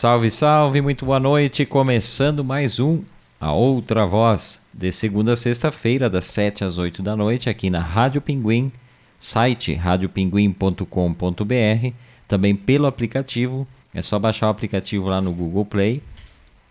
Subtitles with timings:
[0.00, 1.66] Salve, salve, muito boa noite.
[1.66, 3.02] Começando mais um
[3.38, 7.80] A Outra Voz, de segunda a sexta-feira, das 7 às 8 da noite, aqui na
[7.80, 8.72] Rádio Pinguim,
[9.18, 11.94] site radiopinguim.com.br,
[12.26, 13.68] também pelo aplicativo.
[13.92, 16.02] É só baixar o aplicativo lá no Google Play.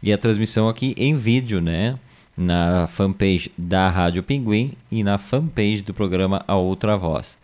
[0.02, 2.00] E a transmissão aqui em vídeo, né?
[2.36, 7.38] Na fanpage da Rádio Pinguim e na fanpage do programa A Outra Voz.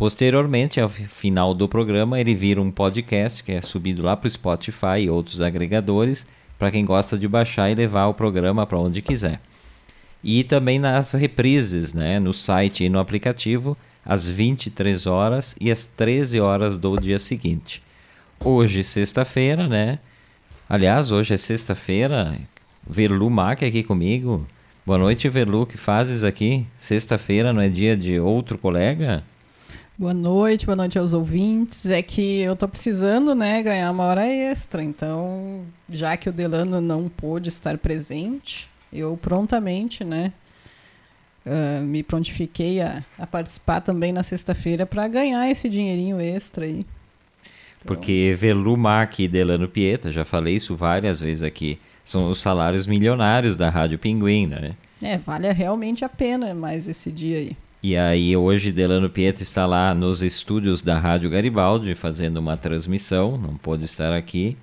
[0.00, 4.30] Posteriormente, ao final do programa, ele vira um podcast que é subido lá para o
[4.30, 6.26] Spotify e outros agregadores
[6.58, 9.42] para quem gosta de baixar e levar o programa para onde quiser.
[10.24, 15.84] E também nas reprises, né, no site e no aplicativo, às 23 horas e às
[15.84, 17.82] 13 horas do dia seguinte.
[18.42, 19.98] Hoje, sexta-feira, né?
[20.66, 22.38] Aliás, hoje é sexta-feira.
[22.88, 24.46] Verlu Mac aqui comigo.
[24.86, 25.66] Boa noite, Verlu.
[25.66, 26.66] que fazes aqui?
[26.78, 29.22] Sexta-feira não é dia de outro colega?
[30.00, 31.90] Boa noite, boa noite aos ouvintes.
[31.90, 34.82] É que eu tô precisando, né, ganhar uma hora extra.
[34.82, 35.60] Então,
[35.90, 40.32] já que o Delano não pôde estar presente, eu prontamente, né,
[41.44, 46.78] uh, me prontifiquei a, a, participar também na sexta-feira para ganhar esse dinheirinho extra aí.
[46.78, 46.86] Então...
[47.84, 53.54] Porque Velumac e Delano Pieta, já falei isso várias vezes aqui, são os salários milionários
[53.54, 54.74] da Rádio Pinguim, né?
[55.02, 57.56] É, vale realmente a pena mais esse dia aí.
[57.82, 63.38] E aí hoje Delano Pietro está lá nos estúdios da Rádio Garibaldi fazendo uma transmissão,
[63.38, 64.54] não pôde estar aqui.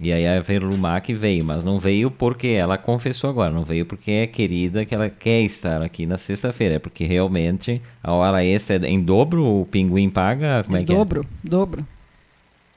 [0.00, 4.10] E aí a Verlumac veio, mas não veio porque ela confessou agora, não veio porque
[4.10, 8.76] é querida que ela quer estar aqui na sexta-feira, é porque realmente a hora extra
[8.76, 11.22] é em dobro, o pinguim paga, como é, é que dobro, é?
[11.22, 11.86] Dobro, dobro.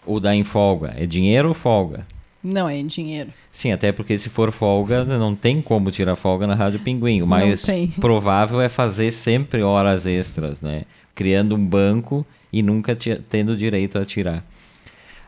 [0.06, 0.94] Ou dá em folga?
[0.98, 2.06] É dinheiro ou folga?
[2.46, 3.34] Não, é em dinheiro.
[3.52, 7.24] Sim, até porque se for folga, não tem como tirar folga na Rádio Pinguim.
[7.24, 7.66] O mais
[8.00, 10.84] provável é fazer sempre horas extras, né?
[11.16, 12.96] Criando um banco e nunca
[13.28, 14.46] tendo direito a tirar.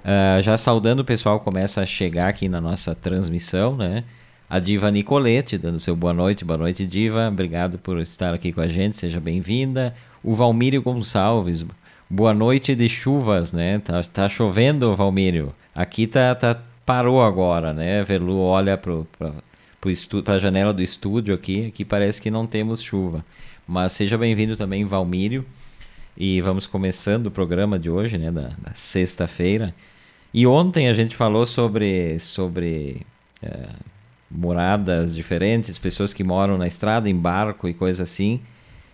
[0.05, 4.03] Uh, já saudando o pessoal começa a chegar aqui na nossa transmissão, né?
[4.47, 6.45] A Diva Nicolete, dando seu boa noite.
[6.45, 7.29] Boa noite, Diva.
[7.29, 8.95] Obrigado por estar aqui com a gente.
[8.95, 9.95] Seja bem-vinda.
[10.23, 11.65] O Valmírio Gonçalves.
[12.07, 13.79] Boa noite de chuvas, né?
[13.79, 15.51] Tá, tá chovendo, Valmírio.
[15.75, 18.01] Aqui tá, tá parou agora, né?
[18.01, 19.03] Velu olha para
[20.33, 23.25] a janela do estúdio aqui, aqui parece que não temos chuva.
[23.67, 25.45] Mas seja bem-vindo também, Valmírio.
[26.17, 28.31] E vamos começando o programa de hoje, né?
[28.31, 29.75] Da, da sexta-feira.
[30.33, 33.01] E ontem a gente falou sobre, sobre
[33.43, 33.67] é,
[34.31, 38.39] moradas diferentes, pessoas que moram na estrada, em barco e coisa assim.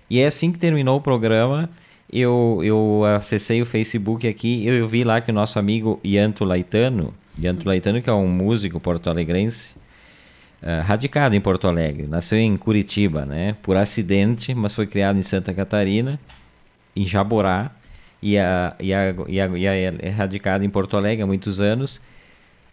[0.10, 1.70] E é assim que terminou o programa.
[2.12, 6.44] Eu, eu acessei o Facebook aqui e eu vi lá que o nosso amigo Ianto
[6.44, 9.76] Laitano, Leandro Laitano, que é um músico porto-alegrense,
[10.62, 12.08] uh, radicado em Porto Alegre.
[12.08, 13.56] Nasceu em Curitiba, né?
[13.62, 16.20] Por acidente, mas foi criado em Santa Catarina,
[16.96, 17.72] em Jaborá,
[18.22, 22.00] e, a, e, a, e, a, e é radicado em Porto Alegre há muitos anos.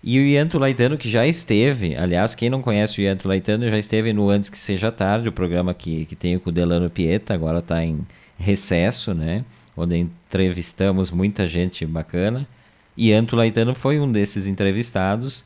[0.03, 3.79] E o Ianto Laitano, que já esteve, aliás, quem não conhece o Ianto Laitano, já
[3.79, 7.35] esteve no Antes Que Seja Tarde, o programa que, que tem com o Delano Pieta,
[7.35, 8.07] agora está em
[8.39, 9.45] recesso, né?
[9.77, 12.47] Onde entrevistamos muita gente bacana.
[12.97, 15.45] E Anto Laitano foi um desses entrevistados.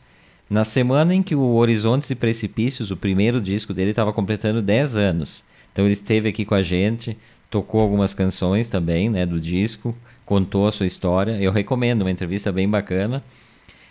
[0.49, 4.97] Na semana em que o Horizontes e Precipícios, o primeiro disco dele, estava completando 10
[4.97, 5.45] anos.
[5.73, 7.17] Então ele esteve aqui com a gente,
[7.51, 11.33] tocou algumas canções também né, do disco, contou a sua história.
[11.41, 13.23] Eu recomendo, uma entrevista bem bacana.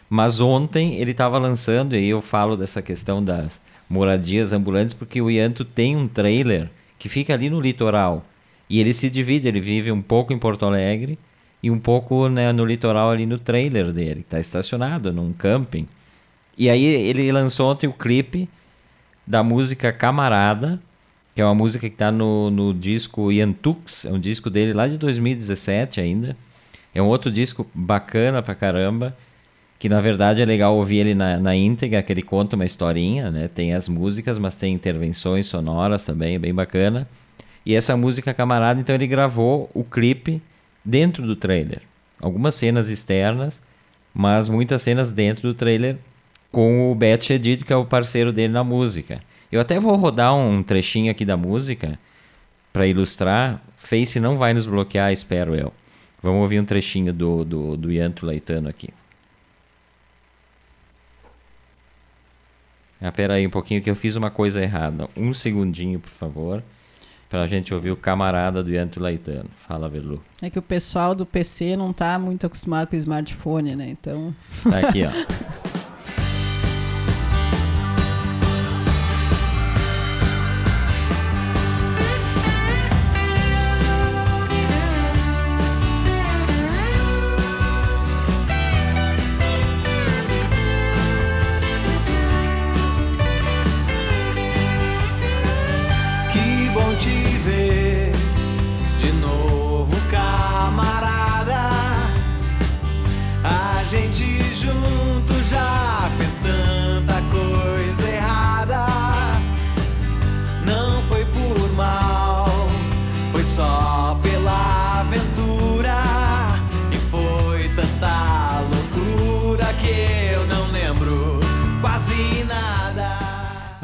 [0.09, 3.59] Mas ontem ele estava lançando, e eu falo dessa questão das
[3.89, 6.69] moradias ambulantes, porque o Ianto tem um trailer
[6.99, 8.25] que fica ali no litoral.
[8.69, 11.17] E ele se divide, ele vive um pouco em Porto Alegre
[11.63, 15.87] e um pouco né, no litoral ali no trailer dele, que está estacionado num camping.
[16.57, 18.49] E aí ele lançou ontem o clipe
[19.25, 20.77] da música Camarada,
[21.33, 24.87] que é uma música que está no, no disco Yantux, é um disco dele lá
[24.87, 26.35] de 2017 ainda.
[26.93, 29.15] É um outro disco bacana pra caramba,
[29.79, 33.31] que na verdade é legal ouvir ele na, na íntegra, que ele conta uma historinha,
[33.31, 33.47] né?
[33.47, 37.07] Tem as músicas, mas tem intervenções sonoras também, é bem bacana.
[37.65, 40.41] E essa música Camarada, então ele gravou o clipe
[40.83, 41.81] dentro do trailer.
[42.19, 43.61] Algumas cenas externas,
[44.13, 45.97] mas muitas cenas dentro do trailer
[46.51, 49.21] com o Beth Edith, que é o parceiro dele na música.
[49.51, 51.99] Eu até vou rodar um trechinho aqui da música
[52.71, 53.61] para ilustrar.
[53.75, 55.73] Face não vai nos bloquear, espero eu.
[56.21, 58.89] Vamos ouvir um trechinho do, do, do Yanto Leitano aqui.
[63.01, 65.09] Ah, pera aí um pouquinho que eu fiz uma coisa errada.
[65.17, 66.63] Um segundinho, por favor
[67.33, 69.49] pra gente ouvir o camarada do Yanto Laitano.
[69.67, 70.21] Fala, Velu.
[70.39, 73.89] É que o pessoal do PC não tá muito acostumado com o smartphone, né?
[73.89, 74.35] Então.
[74.69, 75.09] Tá aqui, ó.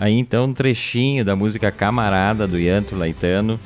[0.02, 3.60] Aí então um trechinho da música Camarada do Yanto Laitano.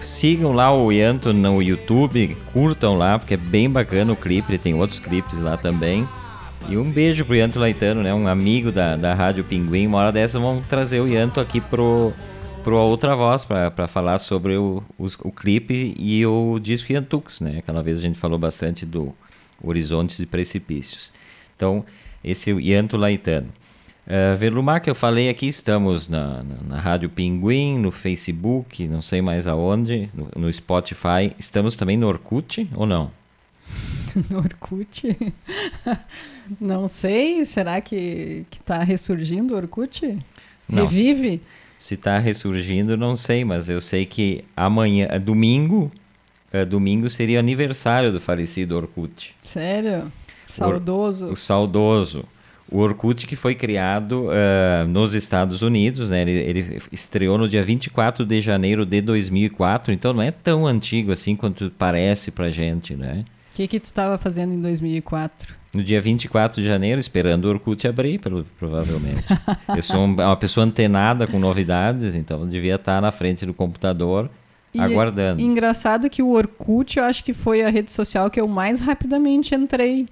[0.00, 4.72] Sigam lá o Yanto no YouTube, curtam lá, porque é bem bacana o clipe, tem
[4.74, 6.06] outros clipes lá também.
[6.68, 8.14] E um beijo pro Yanto Laitano, né?
[8.14, 9.88] Um amigo da, da Rádio Pinguim.
[9.88, 12.12] Uma hora dessa vamos trazer o Yanto aqui pro,
[12.62, 17.58] pro Outra Voz para falar sobre o, o, o, clipe e o disco Yantux, né?
[17.58, 19.12] Aquela vez a gente falou bastante do
[19.60, 21.12] Horizontes e Precipícios.
[21.56, 21.84] Então,
[22.22, 23.48] esse é o Yanto Laitano.
[24.08, 29.02] Uh, Velumar, que eu falei aqui, estamos na, na, na, Rádio Pinguim, no Facebook, não
[29.02, 31.34] sei mais aonde, no, no Spotify.
[31.38, 33.10] Estamos também no Orkut ou não?
[34.30, 35.14] no Orkut?
[36.58, 40.18] não sei, será que está ressurgindo o Orkut?
[40.66, 41.42] Não, Revive?
[41.76, 45.92] Se está ressurgindo, não sei, mas eu sei que amanhã, é domingo,
[46.50, 49.36] é, domingo seria aniversário do falecido Orkut.
[49.42, 50.10] Sério?
[50.48, 51.26] Saudoso.
[51.26, 52.24] O, o saudoso.
[52.70, 56.22] O Orkut que foi criado uh, nos Estados Unidos, né?
[56.22, 61.10] Ele, ele, estreou no dia 24 de janeiro de 2004, então não é tão antigo
[61.10, 63.24] assim quanto parece pra gente, né?
[63.52, 65.56] O que que tu estava fazendo em 2004?
[65.74, 68.20] No dia 24 de janeiro, esperando o Orkut abrir,
[68.58, 69.24] provavelmente.
[69.74, 74.30] eu sou uma pessoa antenada com novidades, então devia estar na frente do computador
[74.72, 75.42] e aguardando.
[75.42, 79.54] Engraçado que o Orkut, eu acho que foi a rede social que eu mais rapidamente
[79.54, 80.06] entrei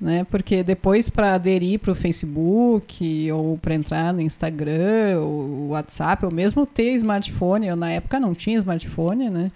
[0.00, 0.24] né?
[0.30, 6.30] Porque depois para aderir para o Facebook ou para entrar no Instagram, ou WhatsApp, ou
[6.30, 9.50] mesmo ter smartphone, eu na época não tinha smartphone, né?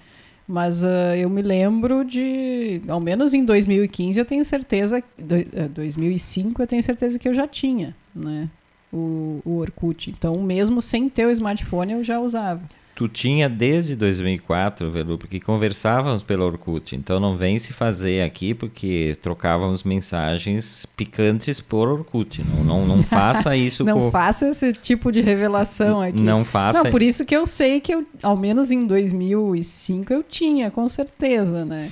[0.46, 5.68] Mas uh, eu me lembro de, ao menos em 2015, eu tenho certeza, do, uh,
[5.72, 8.48] 2005 eu tenho certeza que eu já tinha, né?
[8.92, 10.10] O, o Orkut.
[10.10, 12.60] Então, mesmo sem ter o smartphone, eu já usava
[12.94, 16.94] tu tinha desde 2004, Velu, porque conversávamos pelo Orkut.
[16.94, 22.42] Então não vem se fazer aqui porque trocávamos mensagens picantes por Orkut.
[22.44, 23.84] Não, não, não faça isso.
[23.84, 26.20] não faça esse tipo de revelação aqui.
[26.20, 26.84] Não faça.
[26.84, 30.88] Não, por isso que eu sei que eu, ao menos em 2005 eu tinha, com
[30.88, 31.90] certeza, né?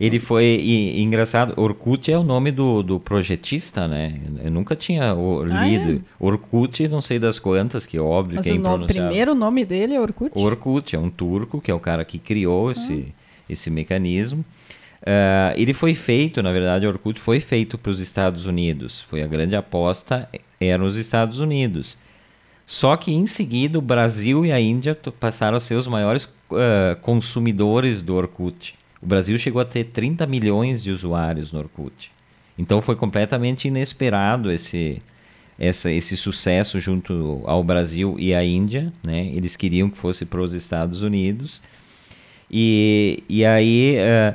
[0.00, 1.60] Ele foi e, e, engraçado.
[1.60, 4.20] Orkut é o nome do, do projetista, né?
[4.44, 6.04] Eu nunca tinha o, ah, lido.
[6.20, 6.24] É?
[6.24, 9.94] Orkut, não sei das quantas, que é óbvio Mas que é o primeiro nome dele
[9.94, 10.30] é Orkut?
[10.34, 13.42] Orkut, é um turco, que é o cara que criou esse, ah.
[13.50, 14.44] esse mecanismo.
[15.02, 19.00] Uh, ele foi feito, na verdade, o Orkut foi feito para os Estados Unidos.
[19.00, 20.28] Foi a grande aposta,
[20.60, 21.98] eram os Estados Unidos.
[22.64, 26.94] Só que em seguida o Brasil e a Índia passaram a ser os maiores uh,
[27.00, 28.77] consumidores do Orkut.
[29.00, 32.10] O Brasil chegou a ter 30 milhões de usuários no Orkut.
[32.58, 35.00] Então foi completamente inesperado esse,
[35.58, 38.92] essa, esse sucesso junto ao Brasil e à Índia.
[39.02, 39.26] Né?
[39.26, 41.62] Eles queriam que fosse para os Estados Unidos.
[42.50, 44.34] E, e aí, uh,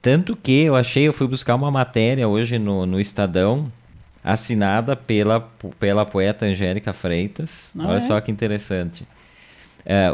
[0.00, 3.70] tanto que eu achei, eu fui buscar uma matéria hoje no, no Estadão,
[4.22, 5.40] assinada pela,
[5.78, 7.70] pela poeta Angélica Freitas.
[7.78, 8.00] Ah, Olha é?
[8.00, 9.06] só que interessante.
[9.84, 10.10] É,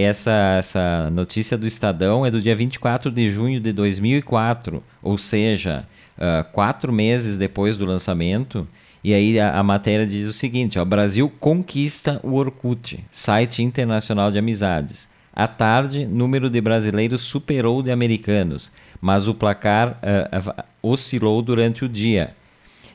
[0.00, 5.86] essa, essa notícia do Estadão é do dia 24 de junho de 2004, ou seja,
[6.16, 8.66] uh, quatro meses depois do lançamento.
[9.02, 14.30] E aí a, a matéria diz o seguinte: ó, Brasil conquista o Orkut, site internacional
[14.30, 15.08] de amizades.
[15.32, 21.84] À tarde, número de brasileiros superou o de americanos, mas o placar uh, oscilou durante
[21.84, 22.34] o dia.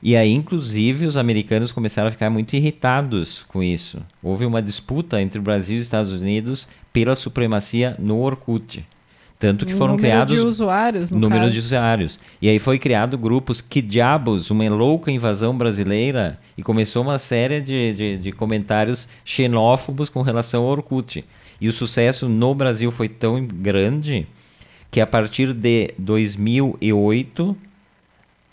[0.08, 4.00] E aí, inclusive, os americanos começaram a ficar muito irritados com isso.
[4.22, 8.86] Houve uma disputa entre o Brasil e os Estados Unidos pela supremacia no Orkut.
[9.40, 10.36] Tanto que foram número criados.
[10.36, 11.54] De usuários, no Número caso.
[11.54, 12.20] de usuários.
[12.40, 16.40] E aí foi criado grupos Que Diabos, uma louca invasão brasileira.
[16.56, 21.26] E começou uma série de, de, de comentários xenófobos com relação ao Orkut.
[21.60, 24.28] E o sucesso no Brasil foi tão grande
[24.92, 27.58] que a partir de 2008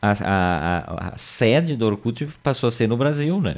[0.02, 3.56] a, a, a, sede do Orkut passou a ser no Brasil, né?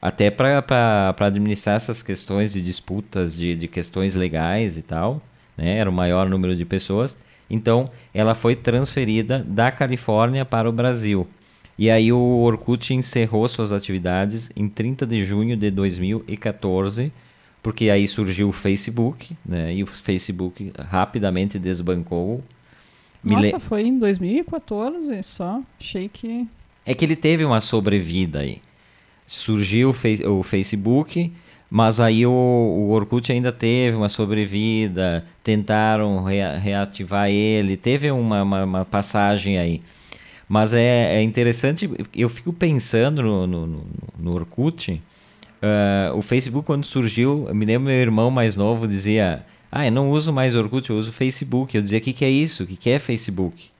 [0.00, 5.20] Até para administrar essas questões de disputas, de, de questões legais e tal,
[5.56, 5.78] né?
[5.78, 7.18] Era o maior número de pessoas.
[7.50, 11.26] Então, ela foi transferida da Califórnia para o Brasil.
[11.76, 17.12] E aí o Orkut encerrou suas atividades em 30 de junho de 2014,
[17.60, 19.74] porque aí surgiu o Facebook, né?
[19.74, 22.44] E o Facebook rapidamente desbancou
[23.24, 25.60] nossa, foi em 2014 só.
[25.80, 26.46] Achei que.
[26.84, 28.60] É que ele teve uma sobrevida aí.
[29.26, 31.32] Surgiu o, Facebook,
[31.70, 35.24] mas aí o, o Orkut ainda teve uma sobrevida.
[35.42, 37.76] Tentaram rea reativar ele.
[37.76, 39.82] Teve uma, uma, uma, passagem aí.
[40.46, 43.86] Mas é, é interessante, eu fico pensando no, no, no,
[44.18, 44.92] no Orkut.
[44.92, 49.90] Uh, o Facebook, quando surgiu, eu me lembro meu irmão mais novo dizia ah, eu
[49.90, 51.76] não uso mais Orkut, eu uso Facebook.
[51.76, 52.62] Eu dizia, o que, que é isso?
[52.62, 53.70] O que, que é Facebook?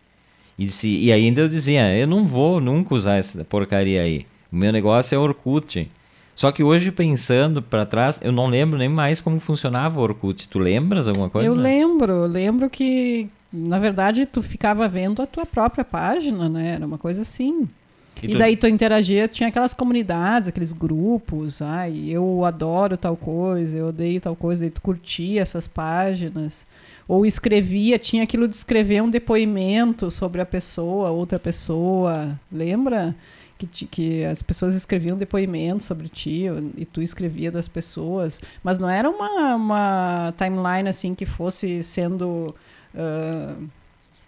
[0.58, 4.26] E, disse, e ainda eu dizia, eu não vou nunca usar essa porcaria aí.
[4.50, 5.88] O meu negócio é Orkut.
[6.34, 10.48] Só que hoje, pensando para trás, eu não lembro nem mais como funcionava o Orkut.
[10.48, 11.46] Tu lembras alguma coisa?
[11.46, 12.12] Eu lembro.
[12.12, 16.70] Eu lembro que, na verdade, tu ficava vendo a tua própria página, né?
[16.70, 17.68] Era uma coisa assim.
[18.22, 23.76] E, e daí tu interagia, tinha aquelas comunidades, aqueles grupos, ai, eu adoro tal coisa,
[23.76, 26.66] eu odeio tal coisa, e tu curtia essas páginas.
[27.06, 33.14] Ou escrevia, tinha aquilo de escrever um depoimento sobre a pessoa, outra pessoa, lembra?
[33.56, 38.90] Que, que as pessoas escreviam depoimentos sobre ti e tu escrevia das pessoas, mas não
[38.90, 42.54] era uma, uma timeline assim que fosse sendo
[42.94, 43.68] uh,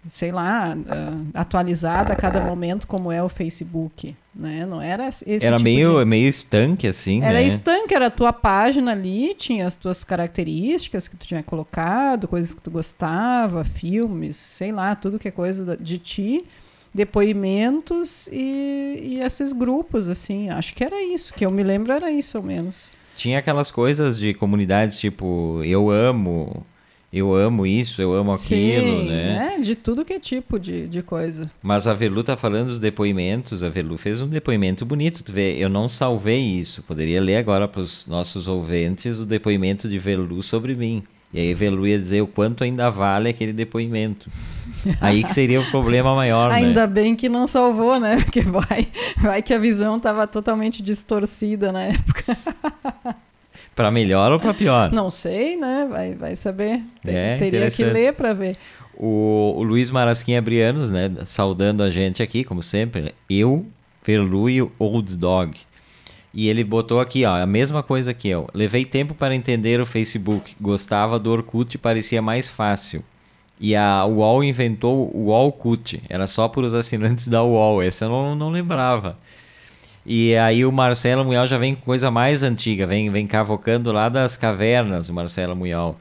[0.06, 4.14] sei lá, uh, atualizada a cada momento, como é o Facebook.
[4.34, 4.66] Né?
[4.66, 6.04] Não era esse Era tipo meio, de...
[6.04, 7.22] meio estanque, assim.
[7.22, 7.46] Era né?
[7.46, 12.52] estanque, era a tua página ali, tinha as tuas características que tu tinha colocado, coisas
[12.54, 16.44] que tu gostava, filmes, sei lá, tudo que é coisa de ti,
[16.92, 20.50] depoimentos e, e esses grupos, assim.
[20.50, 22.90] Acho que era isso, que eu me lembro era isso ao menos.
[23.16, 26.66] Tinha aquelas coisas de comunidades tipo, eu amo
[27.16, 29.54] eu amo isso, eu amo aquilo, Sim, né?
[29.56, 31.50] É, de tudo que é tipo de, de coisa.
[31.62, 35.56] Mas a Velu tá falando dos depoimentos, a Velu fez um depoimento bonito, tu vê,
[35.56, 40.42] eu não salvei isso, poderia ler agora para os nossos ouvintes o depoimento de Velu
[40.42, 41.02] sobre mim.
[41.32, 44.30] E aí Velu ia dizer o quanto ainda vale aquele depoimento.
[45.00, 46.56] Aí que seria o problema maior, né?
[46.56, 46.86] Ainda né?
[46.86, 48.20] bem que não salvou, né?
[48.22, 52.36] Porque vai, vai que a visão estava totalmente distorcida na época.
[53.76, 54.90] Para melhor ou para pior?
[54.90, 55.86] Não sei, né?
[55.88, 56.82] Vai, vai saber.
[57.04, 58.56] É, Teria que ler para ver.
[58.96, 61.12] O, o Luiz Marasquinha Brianos, né?
[61.26, 63.02] Saudando a gente aqui, como sempre.
[63.02, 63.10] Né?
[63.28, 63.66] Eu,
[64.02, 65.58] Verlu e o Old Dog.
[66.32, 68.48] E ele botou aqui, ó, a mesma coisa que eu.
[68.54, 70.56] Levei tempo para entender o Facebook.
[70.58, 73.04] Gostava do Orkut e parecia mais fácil.
[73.60, 76.02] E a UOL inventou o Orkut.
[76.08, 77.82] Era só para os assinantes da UOL.
[77.82, 79.18] Essa eu não, não lembrava.
[80.08, 84.08] E aí o Marcelo Munhal já vem com coisa mais antiga, vem, vem cavocando lá
[84.08, 85.98] das cavernas, o Marcelo Munhal.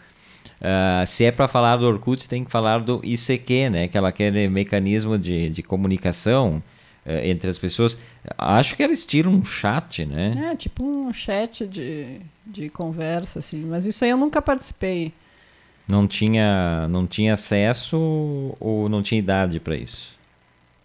[0.62, 3.84] Uh, se é para falar do Orkut, tem que falar do ICQ, né?
[3.86, 6.62] Aquela, aquele mecanismo de, de comunicação
[7.04, 7.98] uh, entre as pessoas.
[8.38, 10.52] Acho que era estilo um chat, né?
[10.52, 13.66] É, tipo um chat de, de conversa, assim.
[13.66, 15.12] Mas isso aí eu nunca participei.
[15.90, 17.98] Não tinha, não tinha acesso
[18.60, 20.15] ou não tinha idade para isso?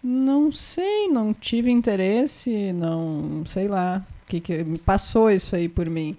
[0.02, 6.16] Não sei, não tive interesse, não sei lá, que que passou isso aí por mim.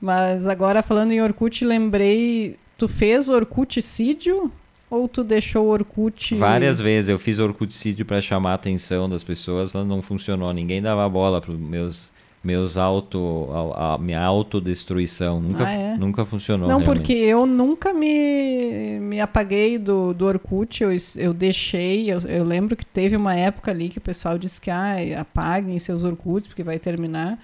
[0.00, 4.52] Mas agora falando em Orkut, lembrei, tu fez Orkuticídio
[4.90, 9.72] ou tu deixou Orkut Várias vezes eu fiz Orkuticídio para chamar a atenção das pessoas,
[9.72, 12.12] mas não funcionou, ninguém dava bola para meus
[12.46, 15.96] meus auto a, a minha autodestruição nunca ah, é?
[15.96, 17.00] nunca funcionou não realmente.
[17.00, 22.76] porque eu nunca me, me apaguei do, do Orkut eu, eu deixei eu, eu lembro
[22.76, 26.62] que teve uma época ali que o pessoal disse que ah, apaguem seus Orkuts porque
[26.62, 27.36] vai terminar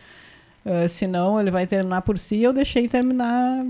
[0.65, 3.67] uh, senão ele vai terminar por si eu deixei terminar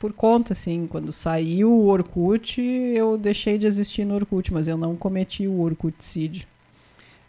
[0.00, 4.76] por conta assim quando saiu o Orkut eu deixei de existir no Orkut mas eu
[4.76, 6.51] não cometi o Orkuticídio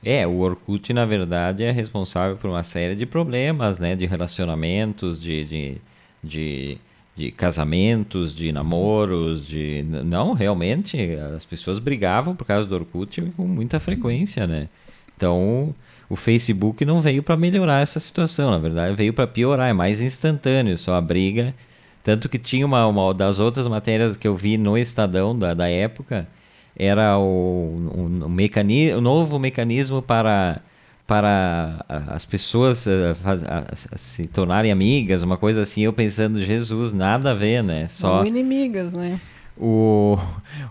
[0.03, 3.95] é, o Orkut, na verdade, é responsável por uma série de problemas, né?
[3.95, 5.77] De relacionamentos, de, de,
[6.23, 6.77] de,
[7.15, 9.83] de casamentos, de namoros, de...
[10.03, 10.97] Não, realmente,
[11.35, 14.67] as pessoas brigavam por causa do Orkut com muita frequência, né?
[15.15, 15.73] Então,
[16.09, 20.01] o Facebook não veio para melhorar essa situação, na verdade, veio para piorar, é mais
[20.01, 21.55] instantâneo, só a briga.
[22.03, 25.69] Tanto que tinha uma, uma das outras matérias que eu vi no Estadão da, da
[25.69, 26.27] época
[26.75, 30.61] era o, o, mecanismo, o novo mecanismo para,
[31.05, 35.81] para as pessoas a, se tornarem amigas, uma coisa assim.
[35.81, 37.87] Eu pensando, Jesus, nada a ver, né?
[37.89, 39.19] Só Ou inimigas, né?
[39.55, 40.17] O,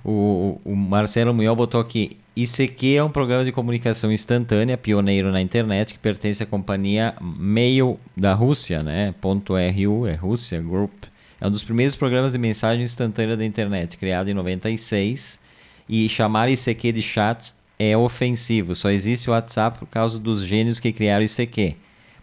[0.04, 5.40] o, o Marcelo Munhol botou aqui: ICQ é um programa de comunicação instantânea, pioneiro na
[5.40, 9.14] internet, que pertence à companhia Mail da Rússia, né?
[9.22, 11.04] .ru, é Rússia Group.
[11.40, 15.41] É um dos primeiros programas de mensagem instantânea da internet, criado em 96
[15.88, 18.74] e chamar ICQ de chat é ofensivo.
[18.74, 21.76] Só existe o WhatsApp por causa dos gênios que criaram ICQ.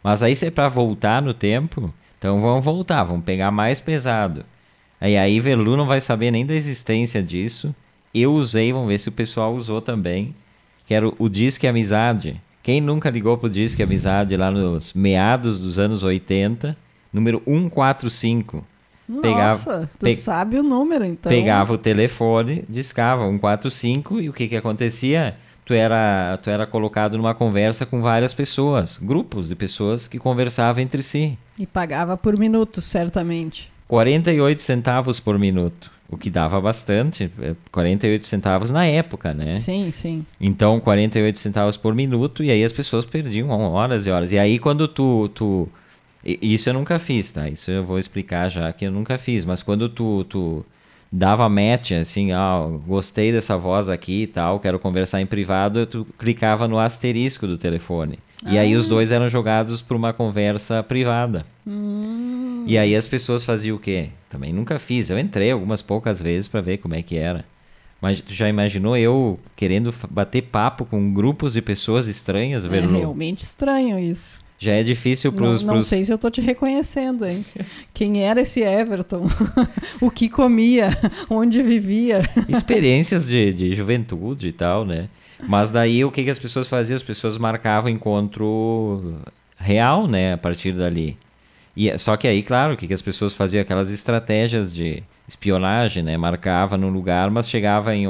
[0.03, 4.45] Mas aí se é para voltar no tempo, então vamos voltar, vamos pegar mais pesado.
[4.99, 7.73] Aí aí Velu não vai saber nem da existência disso.
[8.13, 10.35] Eu usei, vamos ver se o pessoal usou também.
[10.85, 12.41] Que era o Disque Amizade.
[12.63, 16.75] Quem nunca ligou pro Disque Amizade lá nos meados dos anos 80?
[17.13, 18.65] Número 145.
[19.09, 21.31] Nossa, tu pe sabe o número, então.
[21.31, 25.35] Pegava o telefone, discava 145 e o que que acontecia?
[25.65, 30.83] Tu era, tu era colocado numa conversa com várias pessoas, grupos de pessoas que conversavam
[30.83, 31.37] entre si.
[31.57, 33.71] E pagava por minuto, certamente.
[33.87, 37.31] 48 centavos por minuto, o que dava bastante,
[37.71, 39.55] 48 é, centavos na época, né?
[39.55, 40.25] Sim, sim.
[40.39, 44.31] Então, 48 centavos por minuto e aí as pessoas perdiam horas e horas.
[44.31, 45.67] E aí quando tu, tu
[46.23, 47.47] Isso eu nunca fiz, tá?
[47.47, 49.45] Isso eu vou explicar já que eu nunca fiz.
[49.45, 50.65] Mas quando tu, tu
[51.11, 56.05] dava match, assim, ah, gostei dessa voz aqui e tal, quero conversar em privado, tu
[56.17, 58.19] clicava no asterisco do telefone.
[58.43, 58.53] Ah.
[58.53, 58.89] E aí os ah.
[58.89, 61.45] dois eram jogados para uma conversa privada.
[61.65, 62.63] Hum.
[62.67, 64.09] E aí as pessoas faziam o quê?
[64.29, 65.09] Também nunca fiz.
[65.09, 67.45] Eu entrei algumas poucas vezes para ver como é que era.
[68.01, 73.43] Mas tu já imaginou eu querendo bater papo com grupos de pessoas estranhas, É realmente
[73.43, 74.41] estranho isso.
[74.61, 75.63] Já é difícil para os.
[75.63, 77.45] Não, não sei se eu tô te reconhecendo, hein?
[77.93, 79.25] Quem era esse Everton?
[80.01, 80.89] o que comia?
[81.29, 82.21] Onde vivia?
[82.49, 85.07] Experiências de, de juventude e tal, né?
[85.47, 86.97] Mas daí o que, que as pessoas faziam?
[86.97, 89.21] As pessoas marcavam encontro
[89.57, 90.33] real, né?
[90.33, 91.17] A partir dali.
[91.77, 93.61] E, só que aí, claro, o que, que as pessoas faziam?
[93.61, 96.17] Aquelas estratégias de espionagem, né?
[96.17, 98.05] Marcava no lugar, mas chegava em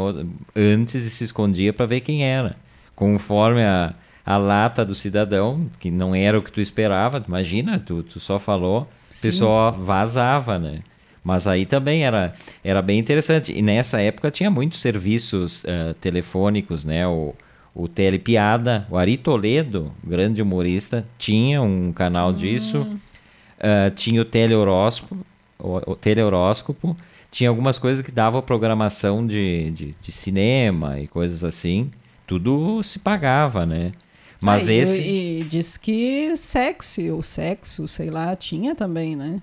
[0.55, 2.55] antes e se escondia para ver quem era.
[2.95, 3.93] Conforme a
[4.25, 8.37] a lata do cidadão, que não era o que tu esperava, imagina, tu, tu só
[8.37, 10.81] falou, o pessoal vazava, né?
[11.23, 12.33] Mas aí também era,
[12.63, 13.51] era bem interessante.
[13.51, 17.05] E nessa época tinha muitos serviços uh, telefônicos, né?
[17.07, 17.33] O,
[17.75, 22.81] o Telepiada, o Ari Toledo, grande humorista, tinha um canal disso.
[22.81, 25.17] Uh, tinha o Telehoróscopo,
[25.57, 26.95] o, o.
[27.31, 31.91] Tinha algumas coisas que davam programação de, de, de cinema e coisas assim.
[32.25, 33.91] Tudo se pagava, né?
[34.39, 35.01] Mas esse.
[35.01, 39.41] E, e diz que sexo, ou sexo, sei lá, tinha também, né?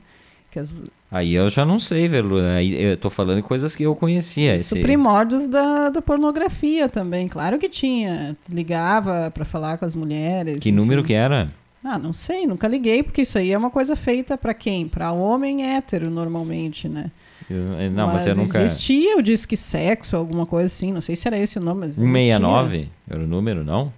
[0.58, 0.72] As...
[1.10, 2.38] Aí eu já não sei, Velu.
[2.40, 4.56] Aí eu tô falando de coisas que eu conhecia.
[4.56, 4.82] Isso, esse...
[4.82, 7.28] primórdios da, da pornografia também.
[7.28, 8.36] Claro que tinha.
[8.48, 10.62] Ligava para falar com as mulheres.
[10.62, 10.76] Que enfim.
[10.76, 11.52] número que era?
[11.84, 14.88] Ah, não sei, nunca liguei, porque isso aí é uma coisa feita para quem?
[14.88, 17.12] Para homem hétero, normalmente, né?
[17.48, 18.60] Eu, não, mas, mas eu nunca.
[18.60, 21.94] Existia o disque sexo, alguma coisa assim, não sei se era esse o nome, mas.
[21.94, 23.92] 169 era o número, não?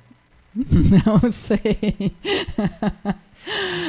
[1.07, 2.13] Não sei.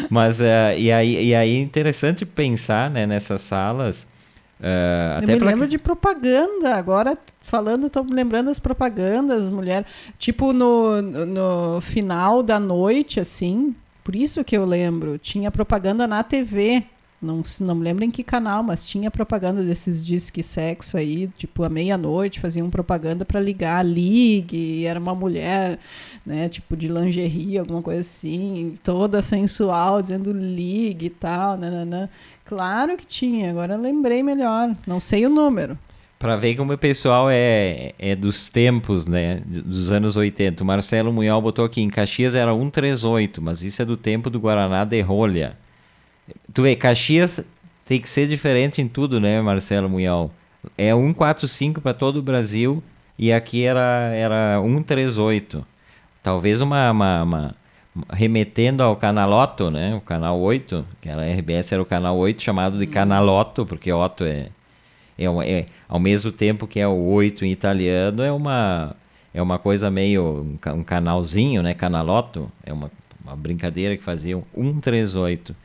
[0.10, 4.08] Mas uh, e, aí, e aí é interessante pensar né, nessas salas.
[4.60, 5.72] Uh, até Eu me lembro que...
[5.72, 6.76] de propaganda.
[6.76, 9.86] Agora, falando, estou me lembrando das propagandas, mulher.
[10.18, 13.76] Tipo, no, no final da noite, assim.
[14.04, 15.18] Por isso que eu lembro.
[15.18, 16.84] Tinha propaganda na TV.
[17.22, 21.64] Não, não me lembro em que canal, mas tinha propaganda desses disque sexo aí, tipo,
[21.64, 25.80] à meia-noite faziam propaganda para ligar, ligue, era uma mulher,
[26.26, 32.08] né, tipo de lingerie, alguma coisa assim, toda sensual, dizendo ligue e tal, nananã.
[32.46, 35.78] Claro que tinha, agora lembrei melhor, não sei o número.
[36.18, 39.42] Para ver como o pessoal é, é dos tempos, né?
[39.46, 40.62] Dos anos 80.
[40.62, 44.38] O Marcelo Munhol botou aqui, em Caxias era 138, mas isso é do tempo do
[44.38, 45.58] Guaraná de rolha.
[46.54, 47.44] Tu vê, Caxias
[47.86, 50.32] tem que ser diferente em tudo, né, Marcelo Munhol?
[50.78, 52.84] É 145 para todo o Brasil
[53.18, 55.66] e aqui era, era 138.
[56.22, 57.56] Talvez uma, uma, uma,
[58.12, 59.96] remetendo ao Canaloto, né?
[59.96, 63.92] O canal 8, que era a RBS era o canal 8, chamado de Canaloto, porque
[63.92, 64.50] Otto é,
[65.18, 68.96] é, é ao mesmo tempo que é o 8 em italiano, é uma
[69.34, 71.74] é uma coisa meio um, um canalzinho, né?
[71.74, 72.92] Canaloto, é uma,
[73.24, 75.56] uma brincadeira que faziam 138.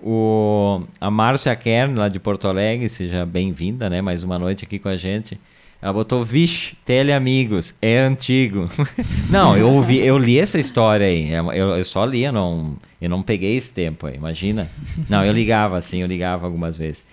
[0.00, 4.02] O, a Márcia Kern, lá de Porto Alegre, seja bem-vinda, né?
[4.02, 5.38] Mais uma noite aqui com a gente.
[5.80, 8.66] Ela botou, vixe, teleamigos, é antigo.
[9.30, 11.30] não, eu, ouvi, eu li essa história aí.
[11.30, 14.70] É, eu, eu só li, eu não, eu não peguei esse tempo aí, imagina.
[15.10, 17.04] Não, eu ligava assim, eu ligava algumas vezes.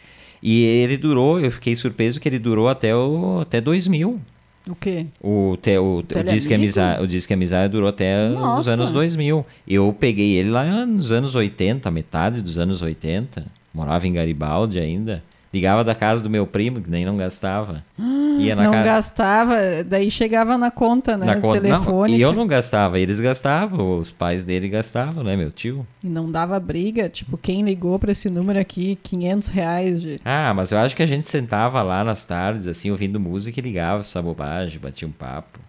[0.41, 4.19] E ele durou, eu fiquei surpreso que ele durou até, o, até 2000.
[4.69, 5.07] O quê?
[5.19, 8.61] O, te, o, o, Disque Amizade, o Disque Amizade durou até Nossa.
[8.61, 9.45] os anos 2000.
[9.67, 13.45] Eu peguei ele lá nos anos 80, metade dos anos 80.
[13.73, 15.23] Morava em Garibaldi ainda.
[15.53, 17.83] Ligava da casa do meu primo, que nem não gastava.
[17.99, 18.83] Hum, Ia na não casa...
[18.85, 21.25] gastava, daí chegava na conta, né?
[21.25, 22.17] Na conta, telefone.
[22.17, 25.85] E eu não gastava, eles gastavam, os pais dele gastavam, né, meu tio?
[26.01, 30.21] E não dava briga, tipo, quem ligou para esse número aqui, 500 reais de...
[30.23, 33.63] Ah, mas eu acho que a gente sentava lá nas tardes, assim, ouvindo música e
[33.63, 35.59] ligava essa bobagem, batia um papo.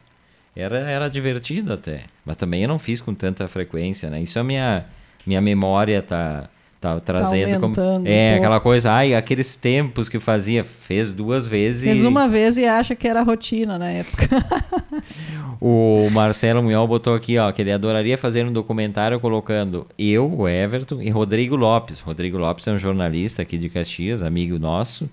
[0.54, 4.22] Era, era divertido até, mas também eu não fiz com tanta frequência, né?
[4.22, 4.84] Isso é a minha,
[5.26, 6.48] minha memória tá
[6.82, 7.76] Tá, trazendo tá como.
[8.04, 11.84] É, aquela coisa, ai, aqueles tempos que fazia, fez duas vezes.
[11.84, 12.06] Fez e...
[12.08, 14.28] uma vez e acha que era rotina na época.
[15.62, 20.48] o Marcelo Munhol botou aqui, ó, que ele adoraria fazer um documentário colocando eu, o
[20.48, 22.00] Everton e Rodrigo Lopes.
[22.00, 25.08] Rodrigo Lopes é um jornalista aqui de Caxias, amigo nosso,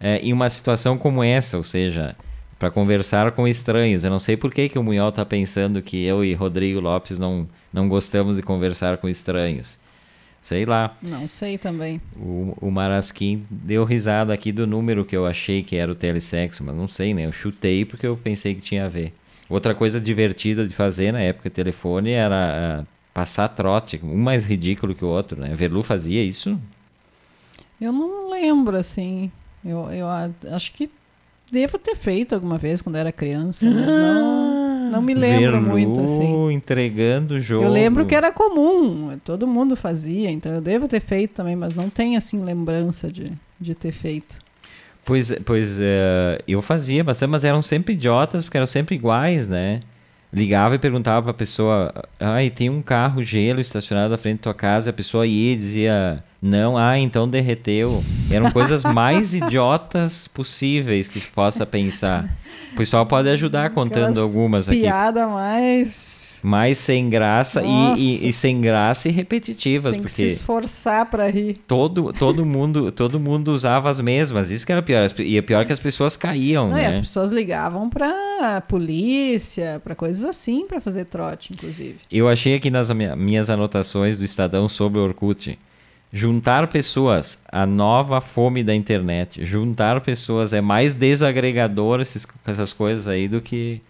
[0.00, 2.16] é, em uma situação como essa, ou seja,
[2.58, 4.02] para conversar com estranhos.
[4.02, 7.18] Eu não sei por que, que o Munhol tá pensando que eu e Rodrigo Lopes
[7.18, 9.78] não, não gostamos de conversar com estranhos.
[10.46, 10.96] Sei lá.
[11.02, 12.00] Não sei também.
[12.16, 16.62] O, o Marasquim deu risada aqui do número que eu achei que era o telesexo,
[16.62, 17.26] mas não sei, né?
[17.26, 19.12] Eu chutei porque eu pensei que tinha a ver.
[19.48, 24.46] Outra coisa divertida de fazer na época de telefone era uh, passar trote, um mais
[24.46, 25.52] ridículo que o outro, né?
[25.52, 26.56] Verlu fazia isso?
[27.80, 29.32] Eu não lembro, assim.
[29.64, 30.06] Eu, eu
[30.52, 30.88] acho que
[31.50, 34.55] devo ter feito alguma vez quando era criança, mas não,
[34.86, 36.52] não me lembro Verlu muito, assim.
[36.52, 37.64] entregando o jogo.
[37.64, 41.74] Eu lembro que era comum, todo mundo fazia, então eu devo ter feito também, mas
[41.74, 44.38] não tenho, assim, lembrança de, de ter feito.
[45.04, 49.80] Pois, pois uh, eu fazia bastante, mas eram sempre idiotas, porque eram sempre iguais, né?
[50.32, 54.42] ligava e perguntava para a pessoa: ai, tem um carro gelo estacionado à frente da
[54.44, 54.90] tua casa.
[54.90, 58.04] A pessoa ia e dizia: não, ah, então derreteu.
[58.30, 62.28] Eram coisas mais idiotas possíveis que se possa pensar.
[62.72, 64.80] O pessoal pode ajudar contando Aquelas algumas aqui.
[64.80, 66.40] Piada mais.
[66.42, 69.94] Mais sem graça e, e, e, sem graça e repetitivas.
[69.94, 71.58] Tem que se esforçar para rir.
[71.66, 74.50] Todo, todo, mundo, todo mundo usava as mesmas.
[74.50, 75.06] Isso que era pior.
[75.18, 76.68] E é pior que as pessoas caíam.
[76.68, 76.88] Não, né?
[76.88, 81.96] as pessoas ligavam para polícia, para coisas assim, para fazer trote, inclusive.
[82.12, 85.58] Eu achei aqui nas minhas anotações do Estadão sobre o Orkut
[86.12, 89.44] Juntar pessoas, a nova fome da internet.
[89.44, 93.82] Juntar pessoas é mais desagregador esses, essas coisas aí do que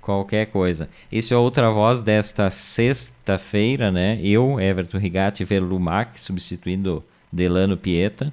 [0.00, 0.88] qualquer coisa.
[1.12, 4.18] Esse é outra voz desta sexta-feira, né?
[4.22, 8.32] Eu, Everton Rigatti Velumac, substituindo Delano Pieta.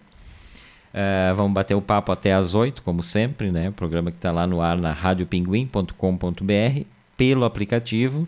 [0.93, 3.67] Uh, vamos bater o papo até às 8, como sempre, né?
[3.67, 6.85] O programa que está lá no ar na radiopinguim.com.br,
[7.17, 8.25] pelo aplicativo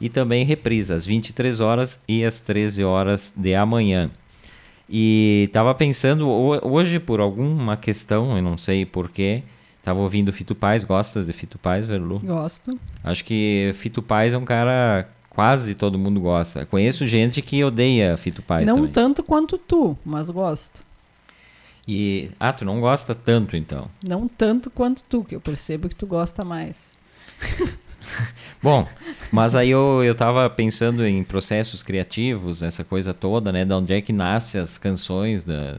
[0.00, 4.10] e também reprisa às 23 horas e às 13 horas de amanhã.
[4.88, 9.42] E tava pensando, hoje por alguma questão, eu não sei porquê,
[9.82, 12.18] tava ouvindo Fito Paz, gostas de Fito Paz, Verlu?
[12.20, 12.78] Gosto.
[13.04, 16.64] Acho que Fito Paz é um cara quase todo mundo gosta.
[16.64, 18.90] Conheço gente que odeia Fito Paz Não também.
[18.90, 20.82] tanto quanto tu, mas gosto.
[21.86, 23.90] E ah, tu não gosta tanto então?
[24.02, 26.96] Não tanto quanto tu, que eu percebo que tu gosta mais.
[28.62, 28.86] Bom,
[29.30, 33.64] mas aí eu, eu tava pensando em processos criativos, essa coisa toda, né?
[33.64, 35.78] De onde é que nasce as canções da,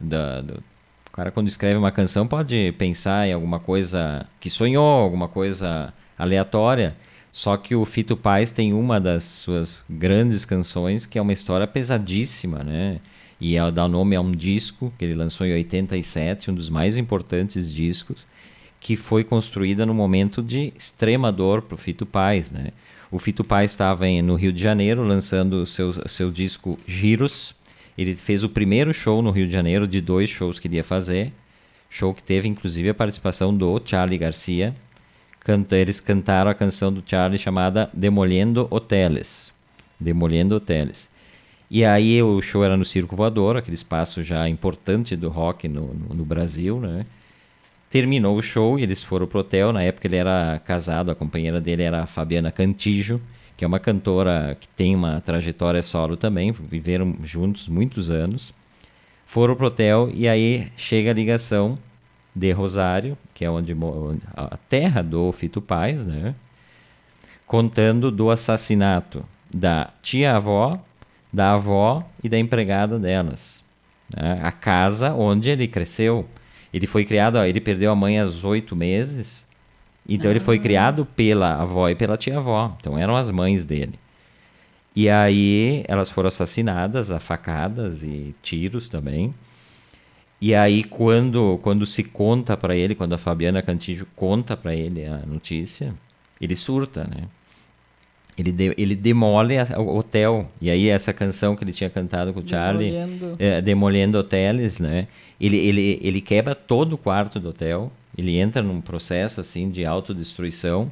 [0.00, 0.62] da, do...
[1.08, 5.92] O cara quando escreve uma canção pode pensar em alguma coisa que sonhou, alguma coisa
[6.18, 6.96] aleatória.
[7.30, 11.66] Só que o Fito Paz tem uma das suas grandes canções que é uma história
[11.66, 13.00] pesadíssima, né?
[13.40, 16.96] E é, dá nome a um disco que ele lançou em 87, um dos mais
[16.96, 18.26] importantes discos
[18.84, 22.68] que foi construída no momento de extrema dor para o Fito Paz, né?
[23.10, 27.54] O Fito Paz estava no Rio de Janeiro lançando seu, seu disco Giros.
[27.96, 30.84] Ele fez o primeiro show no Rio de Janeiro de dois shows que ele ia
[30.84, 31.32] fazer.
[31.88, 34.76] Show que teve inclusive a participação do Charlie Garcia.
[35.40, 39.50] Canta, eles cantaram a canção do Charlie chamada Demolendo Hoteles.
[39.98, 41.08] Demolendo Hoteles.
[41.70, 45.94] E aí o show era no Circo Voador, aquele espaço já importante do rock no,
[45.94, 47.06] no, no Brasil, né?
[47.94, 49.72] Terminou o show e eles foram pro hotel.
[49.72, 53.22] Na época ele era casado, a companheira dele era a Fabiana Cantijo,
[53.56, 56.50] que é uma cantora que tem uma trajetória solo também.
[56.50, 58.52] Viveram juntos muitos anos.
[59.24, 61.78] Foram pro hotel e aí chega a ligação
[62.34, 63.76] de Rosário, que é onde
[64.34, 66.34] a terra do Fito Paz, né?
[67.46, 70.80] Contando do assassinato da tia-avó,
[71.32, 73.62] da avó e da empregada delas.
[74.12, 74.40] Né?
[74.42, 76.28] A casa onde ele cresceu.
[76.74, 79.46] Ele foi criado, ó, ele perdeu a mãe aos oito meses.
[80.08, 80.32] Então ah.
[80.32, 80.58] ele foi ah.
[80.58, 82.76] criado pela avó e pela tia-avó.
[82.80, 83.94] Então eram as mães dele.
[84.94, 89.32] E aí elas foram assassinadas a facadas e tiros também.
[90.40, 95.04] E aí quando quando se conta para ele, quando a Fabiana Cantillo conta para ele
[95.06, 95.94] a notícia,
[96.40, 97.28] ele surta, né?
[98.36, 100.50] Ele, de, ele demole a, o hotel.
[100.60, 104.80] E aí essa canção que ele tinha cantado com o Charlie, Demolendo, é, Demolendo Hoteles,
[104.80, 105.06] né?
[105.40, 107.92] Ele, ele, ele quebra todo o quarto do hotel.
[108.16, 110.90] Ele entra num processo assim de autodestruição.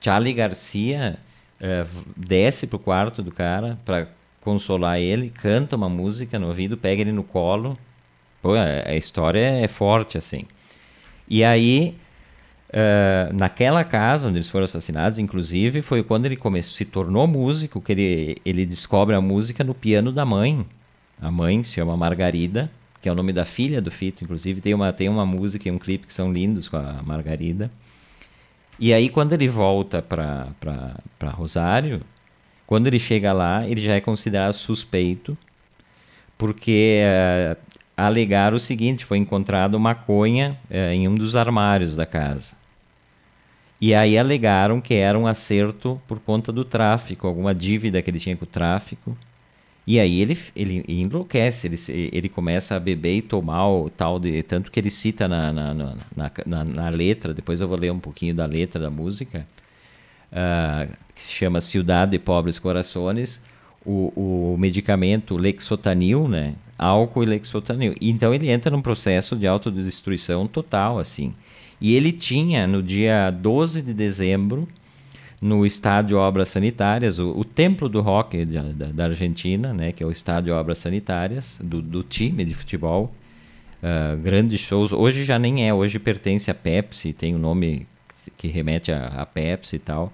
[0.00, 1.18] Charlie Garcia
[1.60, 4.08] é, desce pro quarto do cara para
[4.40, 7.78] consolar ele, canta uma música no ouvido, pega ele no colo.
[8.40, 10.44] Pô, a, a história é forte assim.
[11.28, 11.94] E aí
[12.70, 17.80] Uh, naquela casa onde eles foram assassinados, inclusive, foi quando ele começou, se tornou músico,
[17.80, 20.64] que ele, ele descobre a música no piano da mãe.
[21.20, 22.70] A mãe se chama Margarida,
[23.02, 25.72] que é o nome da filha do Fito, inclusive tem uma, tem uma música e
[25.72, 27.70] um clipe que são lindos com a Margarida.
[28.78, 32.00] E aí, quando ele volta para Rosário,
[32.66, 35.36] quando ele chega lá, ele já é considerado suspeito,
[36.38, 37.56] porque uh,
[37.96, 42.59] alegaram o seguinte: foi encontrado maconha uh, em um dos armários da casa.
[43.80, 48.18] E aí alegaram que era um acerto por conta do tráfico, alguma dívida que ele
[48.18, 49.16] tinha com o tráfico.
[49.86, 54.42] E aí ele, ele enlouquece, ele, ele começa a beber e tomar o tal de.
[54.42, 55.94] Tanto que ele cita na, na, na,
[56.46, 59.46] na, na letra, depois eu vou ler um pouquinho da letra da música,
[60.30, 63.42] uh, que se chama Ciudade de Pobres Corações,
[63.84, 66.54] o, o medicamento Lexotanil, né?
[66.78, 67.94] Álcool e Lexotanil.
[68.00, 71.34] Então ele entra num processo de autodestruição total, assim.
[71.80, 74.68] E ele tinha, no dia 12 de dezembro,
[75.40, 78.62] no estádio Obras Sanitárias, o, o templo do rock da,
[78.92, 83.14] da, Argentina, né, que é o estádio Obras Sanitárias, do, do time de futebol.
[83.82, 84.92] Uh, grandes shows.
[84.92, 87.86] Hoje já nem é, hoje pertence a Pepsi, tem o um nome
[88.36, 90.12] que remete a, a, Pepsi e tal.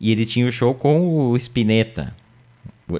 [0.00, 2.14] E ele tinha o show com o Spinetta,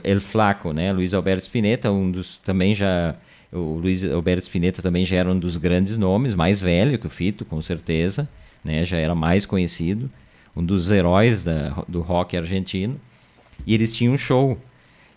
[0.02, 0.92] El Flaco, né?
[0.92, 3.16] Luiz Alberto Spinetta, um dos também já
[3.54, 7.10] o Luiz Alberto Spinetta também já era um dos grandes nomes, mais velho que o
[7.10, 8.28] Fito, com certeza,
[8.64, 8.84] né?
[8.84, 10.10] Já era mais conhecido
[10.56, 13.00] um dos heróis da, do rock argentino,
[13.66, 14.58] e eles tinham um show.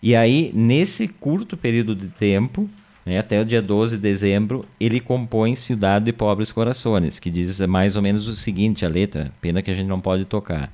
[0.01, 2.69] E aí, nesse curto período de tempo,
[3.05, 7.59] né, até o dia 12 de dezembro, ele compõe Cidade de Pobres Corações, que diz
[7.61, 10.71] mais ou menos o seguinte, a letra, pena que a gente não pode tocar.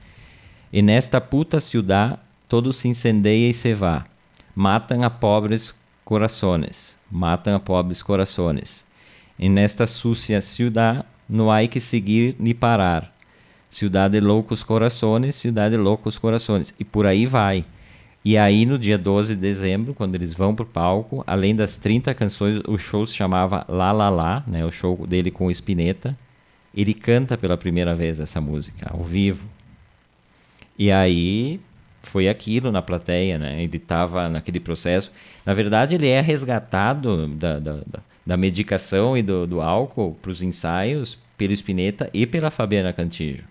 [0.71, 4.05] E nesta puta ciudad todo se incendeia e se vá.
[4.55, 5.73] Matam a pobres
[6.03, 8.85] corações, matam a pobres corações.
[9.37, 13.13] E nesta sucia ciudad não há que seguir ni parar.
[13.69, 16.75] Cidade Loucos Corações, Cidade Loucos Corações.
[16.79, 17.65] E por aí vai.
[18.23, 22.13] E aí, no dia 12 de dezembro, quando eles vão pro palco, além das 30
[22.13, 24.63] canções, o show se chamava La La La, né?
[24.63, 26.17] O show dele com o Spinetta.
[26.73, 29.47] Ele canta pela primeira vez essa música, ao vivo.
[30.77, 31.59] E aí
[32.03, 33.63] foi aquilo na plateia, né?
[33.63, 35.11] Ele estava naquele processo.
[35.45, 37.79] Na verdade, ele é resgatado da, da,
[38.25, 43.43] da medicação e do, do álcool para os ensaios pelo Spinetta e pela Fabiana Cantillo.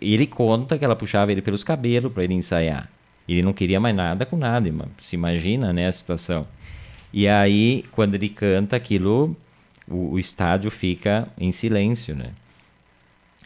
[0.00, 2.90] Ele conta que ela puxava ele pelos cabelos para ele ensaiar.
[3.28, 6.46] Ele não queria mais nada com nada, se imagina né, a situação.
[7.12, 9.36] E aí, quando ele canta aquilo,
[9.88, 12.30] o, o estádio fica em silêncio, né?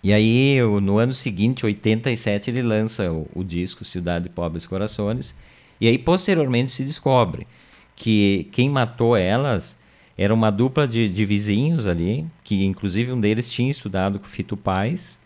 [0.02, 5.34] E aí, no ano seguinte, 87, ele lança o, o disco Cidade de Pobres Corações.
[5.80, 7.46] E aí, posteriormente, se descobre
[7.94, 9.76] que quem matou elas
[10.16, 14.56] era uma dupla de, de vizinhos ali, que inclusive um deles tinha estudado com Fito
[14.56, 15.18] Paz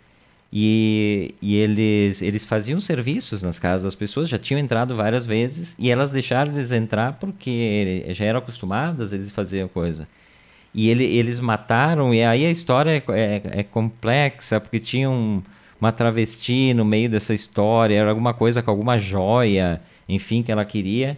[0.52, 5.74] e, e eles, eles faziam serviços nas casas das pessoas, já tinham entrado várias vezes,
[5.80, 10.06] e elas deixaram eles entrar porque já eram acostumadas, eles faziam coisa.
[10.74, 15.40] E ele, eles mataram, e aí a história é, é, é complexa, porque tinha um,
[15.80, 20.64] uma travesti no meio dessa história, era alguma coisa com alguma joia, enfim, que ela
[20.64, 21.16] queria.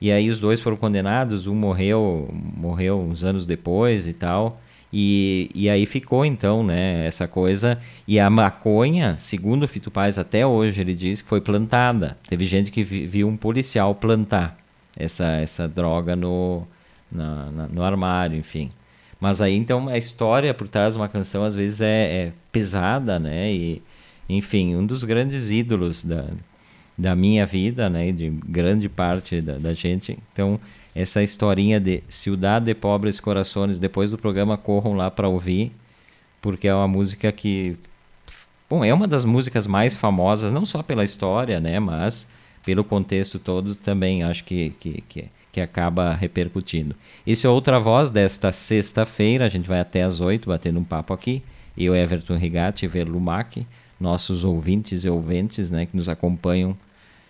[0.00, 4.60] E aí os dois foram condenados, um morreu, morreu uns anos depois e tal.
[4.92, 7.78] E, e aí ficou então, né, essa coisa.
[8.06, 12.16] E a maconha, segundo o Fito Paz, até hoje ele diz que foi plantada.
[12.28, 14.56] Teve gente que viu um policial plantar
[14.98, 16.66] essa, essa droga no,
[17.10, 18.70] na, na, no armário, enfim.
[19.20, 23.18] Mas aí então a história por trás de uma canção às vezes é, é pesada,
[23.18, 23.52] né?
[23.52, 23.82] E,
[24.28, 26.26] enfim, um dos grandes ídolos da,
[26.96, 28.12] da minha vida, né?
[28.12, 30.18] De grande parte da, da gente.
[30.32, 30.60] Então
[30.94, 35.70] essa historinha de Ciudad de Pobres Corações, depois do programa corram lá para ouvir,
[36.40, 37.76] porque é uma música que
[38.68, 42.26] bom, é uma das músicas mais famosas, não só pela história, né, mas
[42.64, 46.94] pelo contexto todo também acho que, que, que, que acaba repercutindo.
[47.26, 51.14] Esse é outra voz desta sexta-feira, a gente vai até às oito batendo um papo
[51.14, 51.42] aqui.
[51.78, 53.66] Eu, Everton Rigatti, Verlumac,
[53.98, 56.76] nossos ouvintes e ouventes né, que nos acompanham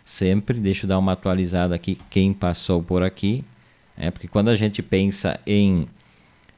[0.05, 0.59] sempre.
[0.59, 3.45] Deixa eu dar uma atualizada aqui, quem passou por aqui.
[3.97, 5.87] É, porque quando a gente pensa em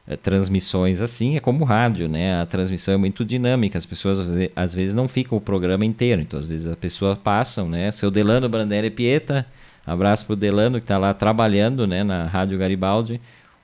[0.06, 2.40] é, transmissões assim, é como rádio, né?
[2.40, 4.26] A transmissão é muito dinâmica, as pessoas
[4.56, 7.90] às vezes não ficam o programa inteiro, então às vezes as pessoas passam, né?
[7.90, 9.46] Seu Delano Brandelli Pieta,
[9.88, 13.20] abraço pro Delano que está lá trabalhando, né, na Rádio Garibaldi.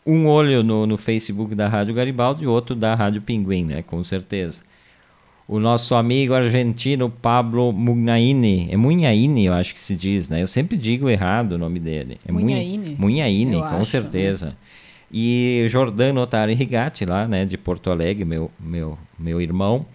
[0.07, 3.83] Um olho no, no Facebook da Rádio Garibaldi e outro da Rádio Pinguim, né?
[3.83, 4.63] Com certeza
[5.47, 8.69] o nosso amigo argentino Pablo Mugnaini.
[8.71, 10.43] É Munhaine, eu acho que se diz, né?
[10.43, 12.19] Eu sempre digo errado o nome dele.
[12.27, 12.97] É Munhaine.
[12.99, 14.47] Munhaine, com acho, certeza.
[14.47, 14.53] Né?
[15.13, 19.87] E Jordano Otari Rigatti, lá, né, de Porto Alegre, meu, meu, meu irmão.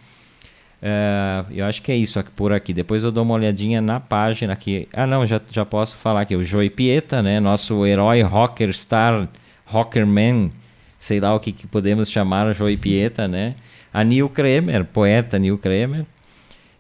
[0.82, 2.74] Uh, eu acho que é isso por aqui.
[2.74, 4.88] Depois eu dou uma olhadinha na página aqui.
[4.94, 6.36] Ah, não, já, já posso falar aqui.
[6.36, 7.40] O Joey Pieta, né?
[7.40, 9.28] Nosso herói rocker star,
[9.66, 10.52] rockerman,
[10.98, 13.56] sei lá o que, que podemos chamar Joey Pieta, né?
[13.94, 16.06] a Neil Kremer, poeta Neil Kremer.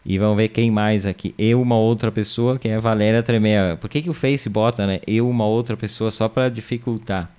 [0.06, 1.36] E vamos ver quem mais aqui.
[1.38, 3.78] Eu, uma outra pessoa, que é a Valéria Tremel.
[3.78, 5.02] Por que, que o Face bota, né?
[5.06, 7.30] Eu, uma outra pessoa, só para dificultar?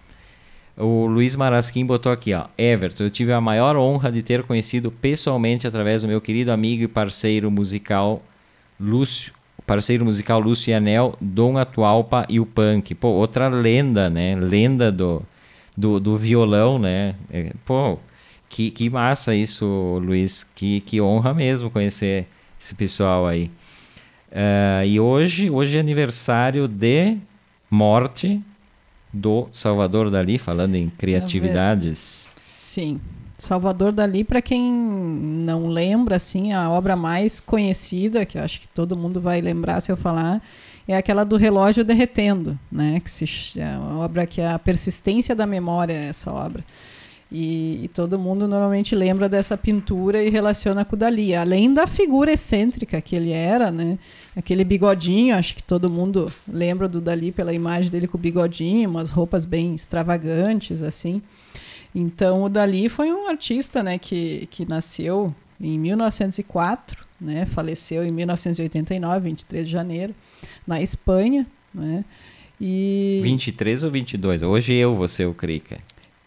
[0.81, 2.47] O Luiz Marasquim botou aqui, ó.
[2.57, 6.83] Everton, eu tive a maior honra de ter conhecido pessoalmente através do meu querido amigo
[6.83, 8.23] e parceiro musical
[8.81, 9.35] Lúcio,
[9.67, 12.95] parceiro musical Lúcio Anel, Dom Atualpa e o Punk.
[12.95, 14.35] Pô, outra lenda, né?
[14.35, 15.23] Lenda do,
[15.77, 17.15] do, do violão, né?
[17.31, 17.99] É, pô,
[18.49, 20.47] que, que massa isso, Luiz.
[20.55, 22.27] Que, que honra mesmo conhecer
[22.59, 23.51] esse pessoal aí.
[24.33, 27.19] Uh, e hoje, hoje é aniversário de
[27.71, 28.43] morte
[29.13, 32.33] do Salvador Dali, falando em criatividades.
[32.37, 33.01] Sim.
[33.39, 38.97] Salvador Dali, para quem não lembra, assim, a obra mais conhecida, que acho que todo
[38.97, 40.43] mundo vai lembrar se eu falar,
[40.87, 43.01] é aquela do relógio derretendo, né?
[43.01, 46.65] Que se, é uma obra que é a persistência da memória, essa obra.
[47.33, 51.33] E, e, todo mundo normalmente lembra dessa pintura e relaciona com o Dali.
[51.33, 53.99] Além da figura excêntrica que ele era, né?
[54.35, 58.91] Aquele bigodinho, acho que todo mundo lembra do Dali pela imagem dele com o bigodinho,
[58.91, 61.23] umas roupas bem extravagantes, assim.
[61.95, 68.11] Então, o Dali foi um artista né, que, que nasceu em 1904, né, faleceu em
[68.11, 70.15] 1989, 23 de janeiro,
[70.67, 71.47] na Espanha.
[71.73, 72.05] Né,
[72.61, 74.43] e 23 ou 22?
[74.43, 75.79] Hoje eu vou ser o Krika.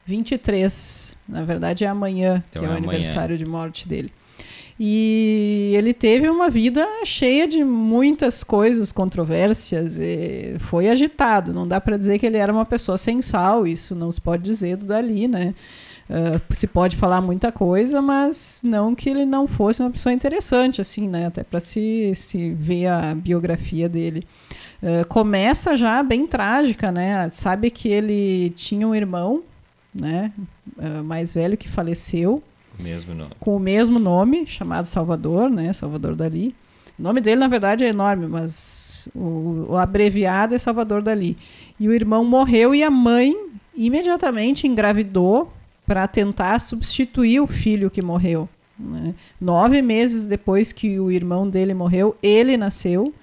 [0.06, 1.16] 23.
[1.28, 2.98] Na verdade, é amanhã, então que é, é o amanhã.
[2.98, 4.12] aniversário de morte dele.
[4.80, 10.00] E ele teve uma vida cheia de muitas coisas, controvérsias,
[10.60, 11.54] foi agitado.
[11.54, 14.44] Não dá para dizer que ele era uma pessoa sem sal, isso não se pode
[14.44, 15.54] dizer do Dali, né?
[16.10, 20.82] Uh, se pode falar muita coisa, mas não que ele não fosse uma pessoa interessante,
[20.82, 21.28] assim, né?
[21.28, 24.24] Até para se, se ver a biografia dele.
[24.82, 27.30] Uh, começa já bem trágica, né?
[27.32, 29.44] Sabe que ele tinha um irmão,
[29.94, 30.32] né?
[30.78, 32.42] Uh, mais velho que faleceu
[32.82, 33.32] mesmo nome.
[33.40, 35.74] Com o mesmo nome, chamado Salvador, né?
[35.74, 36.56] Salvador Dali.
[36.98, 41.38] O nome dele, na verdade, é enorme, mas o, o abreviado é Salvador Dali.
[41.80, 43.36] E o irmão morreu e a mãe
[43.76, 45.52] imediatamente engravidou
[45.86, 48.48] para tentar substituir o filho que morreu.
[48.78, 49.14] Né?
[49.40, 53.14] Nove meses depois que o irmão dele morreu, ele nasceu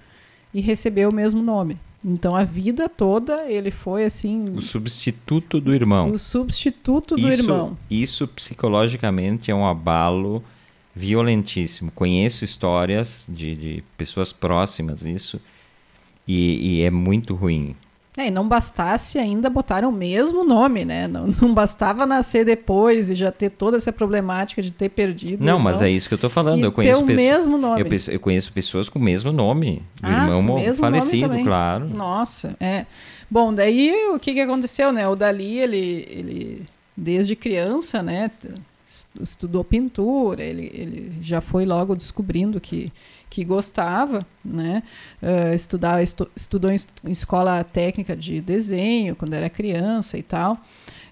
[0.53, 1.79] e recebeu o mesmo nome.
[2.05, 4.45] Então a vida toda ele foi assim.
[4.57, 6.11] O substituto do irmão.
[6.11, 7.79] O substituto do isso, irmão.
[7.91, 10.43] Isso psicologicamente é um abalo
[10.95, 11.91] violentíssimo.
[11.93, 15.41] Conheço histórias de, de pessoas próximas isso
[16.27, 17.77] e, e é muito ruim.
[18.17, 21.07] É, e não bastasse ainda botar o mesmo nome, né?
[21.07, 25.45] Não, não bastava nascer depois e já ter toda essa problemática de ter perdido.
[25.45, 26.65] Não, mas é isso que eu estou falando.
[26.65, 27.81] Eu conheço ter o mesmo nome.
[27.81, 29.83] Eu, eu, conheço pessoas com o mesmo nome.
[30.01, 31.89] Do ah, irmão mesmo falecido, claro.
[31.89, 32.85] Nossa, é.
[33.31, 35.07] Bom, daí o que, que aconteceu, né?
[35.07, 38.29] O Dali, ele, ele desde criança, né?
[39.21, 42.93] Estudou pintura, ele, ele já foi logo descobrindo que
[43.31, 44.83] que gostava, né?
[45.23, 50.59] Uh, estudar, estu, estudou em, em escola técnica de desenho quando era criança e tal.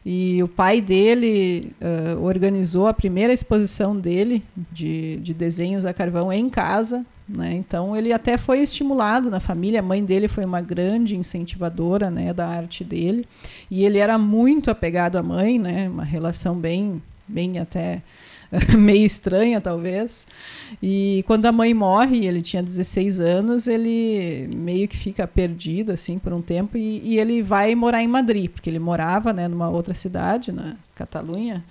[0.05, 6.33] E o pai dele uh, organizou a primeira exposição dele de, de desenhos a carvão
[6.33, 7.07] em casa.
[7.29, 7.53] Né?
[7.55, 9.81] Então ele até foi estimulado na família.
[9.81, 13.27] A mãe dele foi uma grande incentivadora né, da arte dele.
[13.71, 15.89] E ele era muito apegado à mãe, né?
[15.89, 18.03] uma relação bem, bem até
[18.77, 20.27] meio estranha, talvez.
[20.83, 26.19] E quando a mãe morre, ele tinha 16 anos, ele meio que fica perdido, assim,
[26.19, 29.69] por um tempo, e, e ele vai morar em Madrid, porque ele morava, né, numa
[29.69, 31.65] outra cidade, na Catalunha,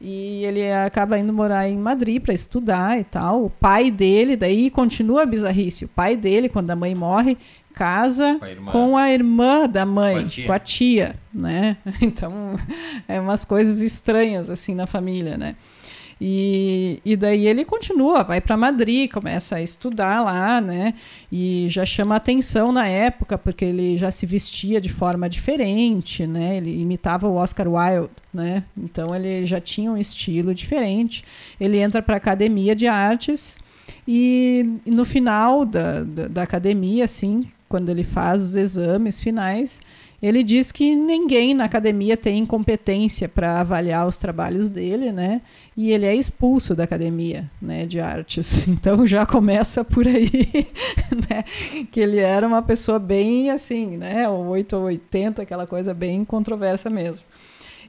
[0.00, 3.44] e ele acaba indo morar em Madrid para estudar e tal.
[3.44, 5.86] O pai dele, daí continua a bizarrice.
[5.86, 7.38] O pai dele, quando a mãe morre,
[7.72, 10.46] casa com a, com a irmã da mãe, com a, tia.
[10.46, 11.76] com a tia, né?
[12.02, 12.56] Então,
[13.08, 15.56] é umas coisas estranhas assim na família, né?
[16.18, 20.94] E, e daí ele continua, vai para Madrid, começa a estudar lá, né?
[21.30, 26.56] E já chama atenção na época, porque ele já se vestia de forma diferente, né?
[26.56, 28.64] Ele imitava o Oscar Wilde, né?
[28.76, 31.22] Então ele já tinha um estilo diferente.
[31.60, 33.58] Ele entra para a academia de artes
[34.08, 39.80] e, no final da, da, da academia, assim, quando ele faz os exames finais,
[40.26, 45.40] ele diz que ninguém na academia tem competência para avaliar os trabalhos dele, né?
[45.76, 48.66] E ele é expulso da academia, né, de artes.
[48.76, 50.30] Então já começa por aí,
[51.28, 51.44] né?
[51.90, 54.28] Que ele era uma pessoa bem assim, né?
[54.28, 57.24] 8 ou 80, aquela coisa bem controversa mesmo.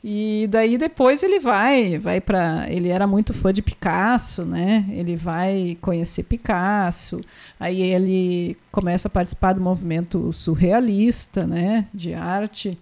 [0.04, 4.86] E daí depois ele vai, vai para, ele era muito fã de Picasso, né?
[4.92, 7.22] Ele vai conhecer Picasso.
[7.60, 12.78] Aí ele começa a participar do movimento surrealista, né, de arte.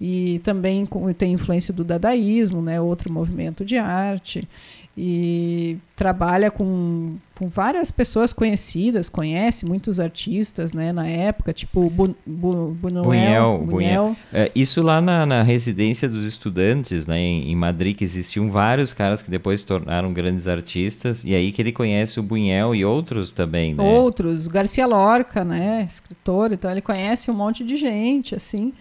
[0.00, 0.86] E também
[1.16, 4.48] tem influência do dadaísmo, né, outro movimento de arte
[4.96, 12.14] e trabalha com, com várias pessoas conhecidas, conhece muitos artistas né, na época, tipo Bu,
[12.24, 12.76] Bu.
[12.80, 14.16] Buñuel, Buñuel.
[14.32, 18.92] É, isso lá na, na, residência dos estudantes, né, em, em, Madrid, que existiam vários
[18.92, 22.84] caras que depois se tornaram grandes artistas, e aí que ele conhece o Buñuel e
[22.84, 23.82] outros também, né?
[23.82, 28.72] Outros, Garcia Lorca, né, escritor, então ele conhece um monte de gente, assim,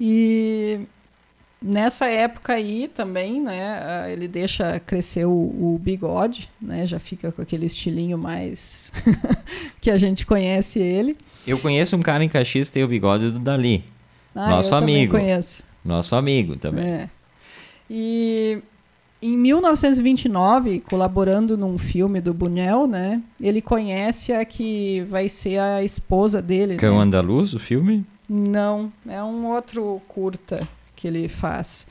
[0.00, 0.80] e
[1.62, 7.40] Nessa época aí também, né, ele deixa crescer o, o bigode, né, já fica com
[7.40, 8.92] aquele estilinho mais
[9.80, 11.16] que a gente conhece ele.
[11.46, 13.84] Eu conheço um cara em Caxias que tem o bigode do Dali.
[14.34, 15.12] Ah, Nosso amigo.
[15.12, 15.62] Conheço.
[15.84, 16.84] Nosso amigo também.
[16.84, 17.08] É.
[17.88, 18.58] E
[19.20, 23.22] em 1929, colaborando num filme do Buñuel, né?
[23.40, 26.76] Ele conhece a que vai ser a esposa dele.
[26.76, 26.92] Que né?
[26.92, 28.04] é o Andaluz, o filme?
[28.28, 30.66] Não, é um outro curta
[31.02, 31.88] que ele faz.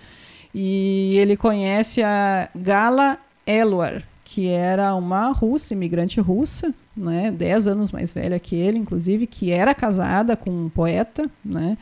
[0.56, 7.30] E ele conhece a Gala Elwar, que era uma russa, imigrante russa, né?
[7.30, 11.78] Dez anos mais velha que ele, inclusive, que era casada com um poeta, né?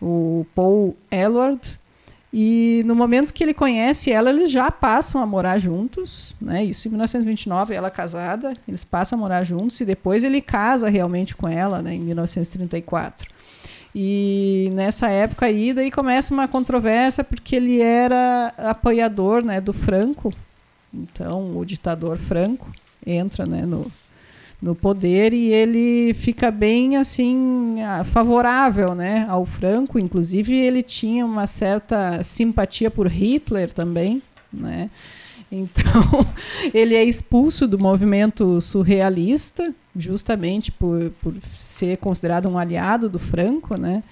[0.00, 1.78] O Paul Elward,
[2.32, 6.64] e no momento que ele conhece ela, eles já passam a morar juntos, né?
[6.64, 11.36] Isso em 1929, ela casada, eles passam a morar juntos e depois ele casa realmente
[11.36, 13.28] com ela, né, em 1934.
[13.94, 20.32] E nessa época aí, daí começa uma controvérsia porque ele era apoiador, né, do Franco.
[20.92, 22.70] Então, o ditador Franco
[23.06, 23.90] entra, né, no,
[24.62, 29.98] no poder e ele fica bem assim favorável né ao Franco.
[29.98, 34.22] Inclusive ele tinha uma certa simpatia por Hitler também
[34.52, 34.88] né.
[35.50, 36.26] Então
[36.72, 43.76] ele é expulso do movimento surrealista justamente por, por ser considerado um aliado do Franco
[43.76, 44.02] né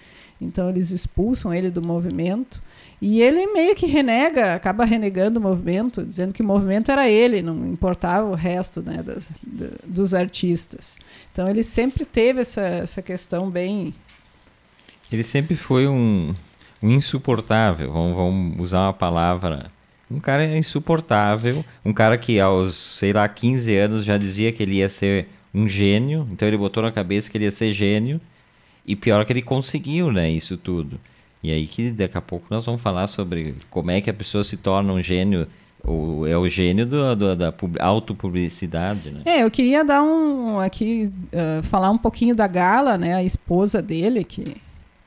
[0.40, 2.62] então eles expulsam ele do movimento
[3.00, 7.40] e ele meio que renega, acaba renegando o movimento, dizendo que o movimento era ele,
[7.40, 9.28] não importava o resto né, das,
[9.84, 10.98] dos artistas.
[11.32, 13.94] Então ele sempre teve essa, essa questão bem.
[15.10, 16.34] Ele sempre foi um,
[16.82, 19.70] um insuportável, vamos, vamos usar uma palavra.
[20.10, 24.74] Um cara insuportável, um cara que aos, sei lá, 15 anos já dizia que ele
[24.76, 28.20] ia ser um gênio, então ele botou na cabeça que ele ia ser gênio,
[28.86, 30.98] e pior que ele conseguiu, né, isso tudo.
[31.42, 34.44] E aí que daqui a pouco nós vamos falar sobre como é que a pessoa
[34.44, 35.46] se torna um gênio
[35.82, 39.22] ou é o gênio do, do, da autopublicidade, né?
[39.24, 43.80] É, eu queria dar um aqui uh, falar um pouquinho da Gala, né, a esposa
[43.80, 44.56] dele que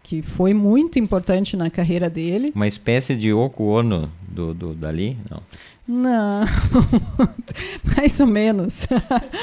[0.03, 2.51] que foi muito importante na carreira dele.
[2.53, 5.41] Uma espécie de Yoko Ono do, do dali, não?
[5.85, 6.45] Não,
[7.97, 8.87] mais ou menos.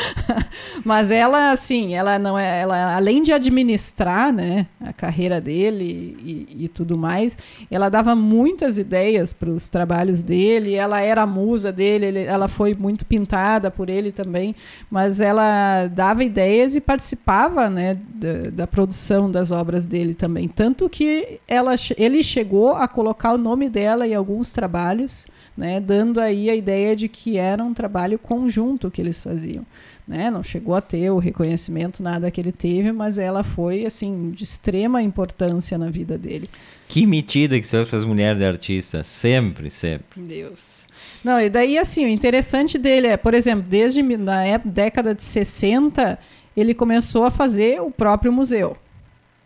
[0.83, 6.65] Mas ela, assim, ela não é, ela além de administrar, né, a carreira dele e,
[6.65, 7.37] e tudo mais,
[7.71, 10.75] ela dava muitas ideias para os trabalhos dele.
[10.75, 14.57] Ela era a musa dele, ele, ela foi muito pintada por ele também,
[14.91, 20.49] mas ela dava ideias e participava, né, da, da produção das obras dele também.
[20.49, 25.27] Tanto que ela, ele chegou a colocar o nome dela em alguns trabalhos
[25.57, 29.65] né, dando aí a ideia de que era um trabalho conjunto que eles faziam.
[30.07, 30.31] Né?
[30.31, 34.43] Não chegou a ter o reconhecimento, nada que ele teve, mas ela foi assim de
[34.43, 36.51] extrema importância na vida dele.
[36.89, 40.21] Que metida que são essas mulheres de artistas, sempre, sempre.
[40.21, 40.87] Deus.
[41.23, 46.19] Não, e daí assim, o interessante dele é, por exemplo, desde na década de 60,
[46.57, 48.77] ele começou a fazer o próprio museu,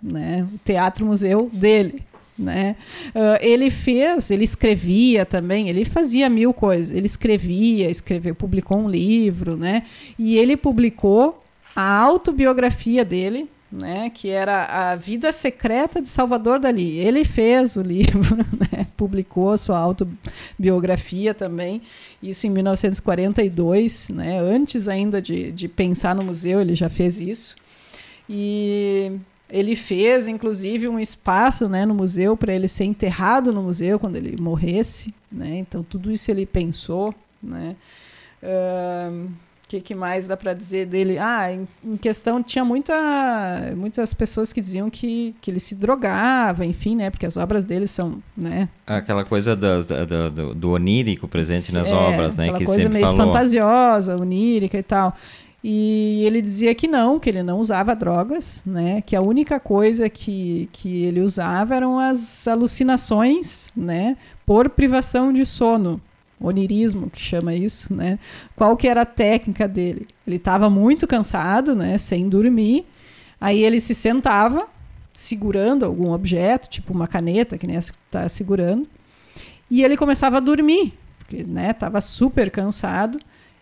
[0.03, 0.47] né?
[0.55, 2.03] O teatro museu dele
[2.39, 2.77] né?
[3.11, 6.97] Uh, ele fez, ele escrevia também, ele fazia mil coisas.
[6.97, 9.85] Ele escrevia, escreveu, publicou um livro, né?
[10.19, 11.43] E ele publicou
[11.75, 14.11] a autobiografia dele, né?
[14.11, 16.99] Que era a Vida Secreta de Salvador Dali.
[16.99, 18.87] Ele fez o livro, né?
[18.97, 21.83] publicou sua autobiografia também.
[22.23, 24.39] Isso em 1942, né?
[24.41, 27.57] Antes ainda de, de pensar no museu, ele já fez isso.
[28.29, 29.13] E
[29.55, 34.17] ele fez, inclusive, um espaço né, no museu para ele ser enterrado no museu quando
[34.17, 35.15] ele morresse.
[35.31, 35.59] Né?
[35.59, 37.15] Então, tudo isso ele pensou.
[37.41, 37.77] Né?
[38.43, 41.19] O que, que, mais dá para dizer dele?
[41.19, 42.95] Ah, em, em, questão, tinha muita,
[43.77, 47.09] muitas pessoas que diziam que, que ele se drogava, enfim, né?
[47.09, 48.69] Porque as obras dele são, né?
[48.87, 52.53] Aquela coisa do, do, do, do onírico presente nas é, obras, né?
[52.53, 53.27] Que coisa meio falou.
[53.27, 55.17] fantasiosa, onírica e tal.
[55.67, 59.01] E ele dizia que não, que ele não usava drogas, né?
[59.01, 64.15] Que a única coisa que, que ele usava eram as alucinações, né?
[64.45, 65.99] Por privação de sono,
[66.39, 68.19] onirismo que chama isso, né?
[68.55, 70.07] Qual que era a técnica dele?
[70.27, 71.97] Ele estava muito cansado, né?
[71.97, 72.85] Sem dormir.
[73.41, 74.69] Aí ele se sentava,
[75.15, 78.87] segurando algum objeto, tipo uma caneta, que nem essa que está segurando,
[79.71, 81.73] e ele começava a dormir, porque né?
[81.73, 83.19] Tava super cansado.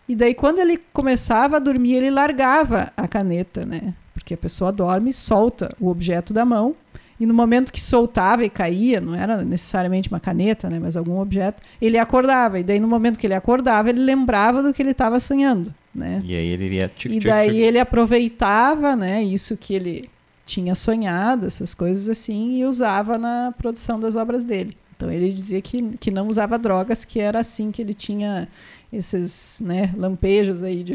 [0.09, 3.95] E daí, quando ele começava a dormir, ele largava a caneta, né?
[4.13, 6.75] Porque a pessoa dorme, solta o objeto da mão,
[7.19, 10.81] e no momento que soltava e caía, não era necessariamente uma caneta, né?
[10.81, 12.59] Mas algum objeto, ele acordava.
[12.59, 16.21] E daí, no momento que ele acordava, ele lembrava do que ele estava sonhando, né?
[16.25, 16.89] E aí ele ia...
[16.89, 19.23] Tchic, e daí tchic, ele aproveitava, né?
[19.23, 20.11] Isso que ele
[20.45, 24.77] tinha sonhado, essas coisas assim, e usava na produção das obras dele.
[24.97, 28.49] Então ele dizia que, que não usava drogas, que era assim que ele tinha
[28.93, 30.95] esses né, lampejos aí de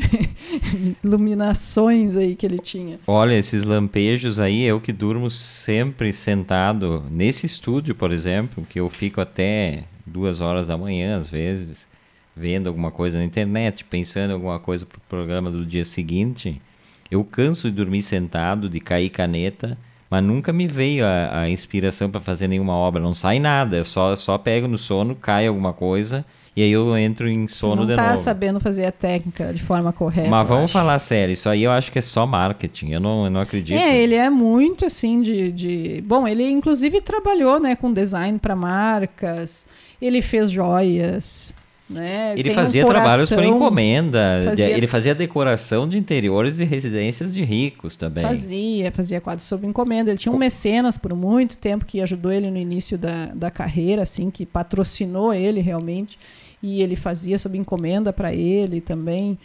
[1.04, 3.00] iluminações aí que ele tinha.
[3.08, 8.88] Olha, esses lampejos aí, eu que durmo sempre sentado nesse estúdio, por exemplo, que eu
[8.90, 11.88] fico até duas horas da manhã às vezes,
[12.36, 16.62] vendo alguma coisa na internet, pensando em alguma coisa para o programa do dia seguinte.
[17.10, 19.76] Eu canso de dormir sentado, de cair caneta,
[20.10, 23.02] mas nunca me veio a, a inspiração para fazer nenhuma obra.
[23.02, 26.24] Não sai nada, eu só, só pego no sono, cai alguma coisa
[26.58, 28.14] e aí eu entro em sono não de tá novo.
[28.16, 30.28] Não tá sabendo fazer a técnica de forma correta.
[30.28, 33.30] Mas vamos falar sério, isso aí eu acho que é só marketing, eu não, eu
[33.30, 33.78] não acredito.
[33.78, 36.04] É, ele é muito assim de, de...
[36.04, 39.68] Bom, ele inclusive trabalhou né, com design para marcas,
[40.02, 41.54] ele fez joias,
[41.90, 42.34] né?
[42.34, 44.70] Ele Tem fazia um trabalhos por encomenda, fazia...
[44.70, 48.24] ele fazia decoração de interiores de residências de ricos também.
[48.24, 50.12] Fazia, fazia quadros sob encomenda.
[50.12, 54.04] Ele tinha um mecenas por muito tempo que ajudou ele no início da, da carreira,
[54.04, 56.20] assim, que patrocinou ele realmente
[56.62, 59.38] e ele fazia sob encomenda para ele também.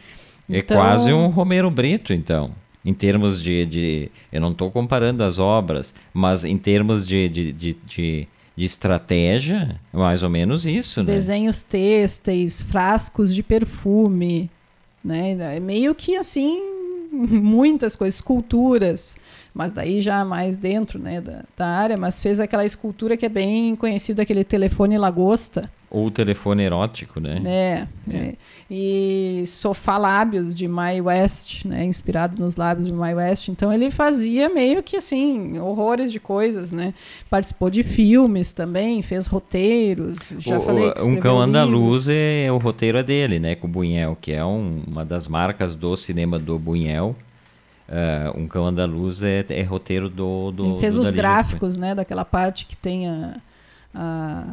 [0.51, 0.81] É então...
[0.81, 2.51] quase um Romero Brito, então.
[2.85, 3.65] Em termos de.
[3.67, 8.67] de eu não estou comparando as obras, mas em termos de, de, de, de de
[8.67, 11.15] estratégia, mais ou menos isso, né?
[11.15, 14.51] Desenhos têxteis, frascos de perfume,
[15.05, 15.57] né?
[15.57, 16.61] É meio que assim,
[17.13, 19.17] muitas coisas, esculturas
[19.55, 23.29] mas daí já mais dentro né, da, da, área, mas fez aquela escultura que é
[23.29, 25.71] bem conhecida, aquele telefone lagosta.
[25.95, 27.43] Ou telefone erótico, né?
[27.45, 28.35] É, é.
[28.71, 33.49] E Sofá Lábios, de Mae West, né, inspirado nos lábios de Mae West.
[33.49, 36.95] Então ele fazia meio que assim, horrores de coisas, né?
[37.29, 42.97] Participou de filmes também, fez roteiros, já o, falei Um Cão Andaluz, é, o roteiro
[42.97, 46.59] é dele, né, com o Bunhel, que é um, uma das marcas do cinema do
[46.59, 47.15] Bunhel.
[47.93, 51.95] Uh, um cão andaluz é, é roteiro do, do Ele fez do os gráficos, né?
[51.95, 53.37] Daquela parte que tem a,
[53.95, 54.45] a,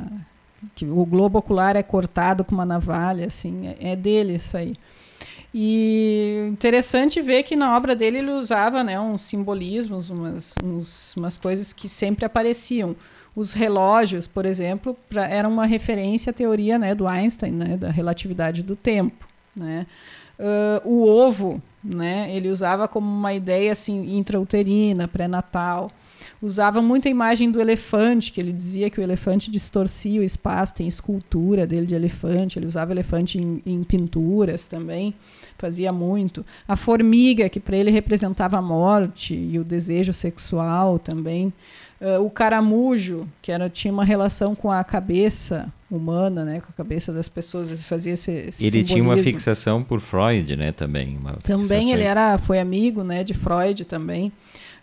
[0.76, 4.76] que o globo ocular é cortado com uma navalha, assim, é, é dele isso aí.
[5.54, 11.38] E interessante ver que na obra dele ele usava né, uns simbolismos, umas, uns, umas
[11.38, 12.96] coisas que sempre apareciam.
[13.36, 17.90] Os relógios, por exemplo, pra, eram uma referência à teoria né, do Einstein, né, da
[17.90, 19.28] relatividade do tempo.
[19.56, 19.88] Né?
[20.40, 22.34] Uh, o ovo, né?
[22.34, 25.92] Ele usava como uma ideia assim intrauterina, pré-natal.
[26.42, 30.74] Usava muito a imagem do elefante, que ele dizia que o elefante distorcia o espaço,
[30.74, 35.14] tem escultura dele de elefante, ele usava elefante em, em pinturas também,
[35.58, 36.46] fazia muito.
[36.66, 41.52] A formiga, que para ele representava a morte e o desejo sexual também.
[42.00, 46.74] Uh, o caramujo, que era, tinha uma relação com a cabeça humana, né, com a
[46.74, 48.86] cabeça das pessoas, ele fazia esse, Ele simbolismo.
[48.86, 51.20] tinha uma fixação por Freud, né, também.
[51.44, 54.32] também ele era, foi amigo, né, de Freud também.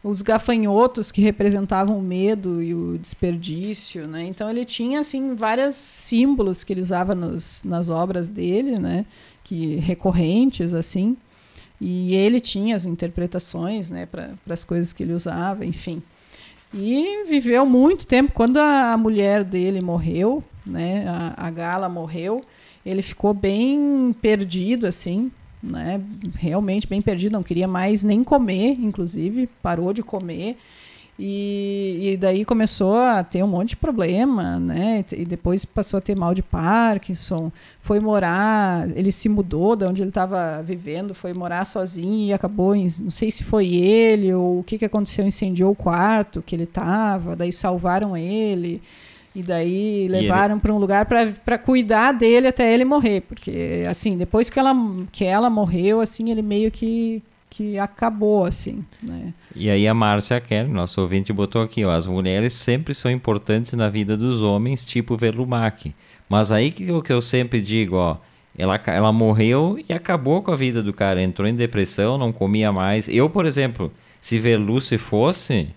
[0.03, 4.25] Os gafanhotos que representavam o medo e o desperdício, né?
[4.25, 9.05] Então ele tinha assim vários símbolos que ele usava nos, nas obras dele, né,
[9.43, 11.17] que recorrentes assim.
[11.81, 16.03] E ele tinha as interpretações, né, para as coisas que ele usava, enfim.
[16.73, 18.33] E viveu muito tempo.
[18.33, 22.43] Quando a mulher dele morreu, né, a, a Gala morreu,
[22.85, 25.31] ele ficou bem perdido, assim,
[25.63, 26.01] né,
[26.35, 30.57] realmente bem perdido, não queria mais nem comer, inclusive, parou de comer.
[31.19, 35.03] E, e, daí começou a ter um monte de problema, né?
[35.13, 37.51] E depois passou a ter mal de Parkinson.
[37.81, 42.75] Foi morar, ele se mudou de onde ele estava vivendo, foi morar sozinho e acabou,
[42.75, 46.55] em, não sei se foi ele ou o que, que aconteceu, incendiou o quarto que
[46.55, 48.83] ele estava, daí salvaram ele.
[49.37, 54.49] E daí levaram para um lugar para cuidar dele até ele morrer, porque assim, depois
[54.49, 54.75] que ela
[55.13, 59.35] que ela morreu, assim, ele meio que que acabou, assim, né?
[59.55, 63.75] E aí a Márcia Kelly, nosso ouvinte, botou aqui, ó, as mulheres sempre são importantes
[63.75, 65.95] na vida dos homens, tipo Verlumac.
[66.31, 68.17] Mas aí que o que eu sempre digo, ó,
[68.57, 72.73] ela, ela morreu e acabou com a vida do cara, entrou em depressão, não comia
[72.73, 73.07] mais.
[73.07, 75.69] Eu, por exemplo, se Verluce fosse,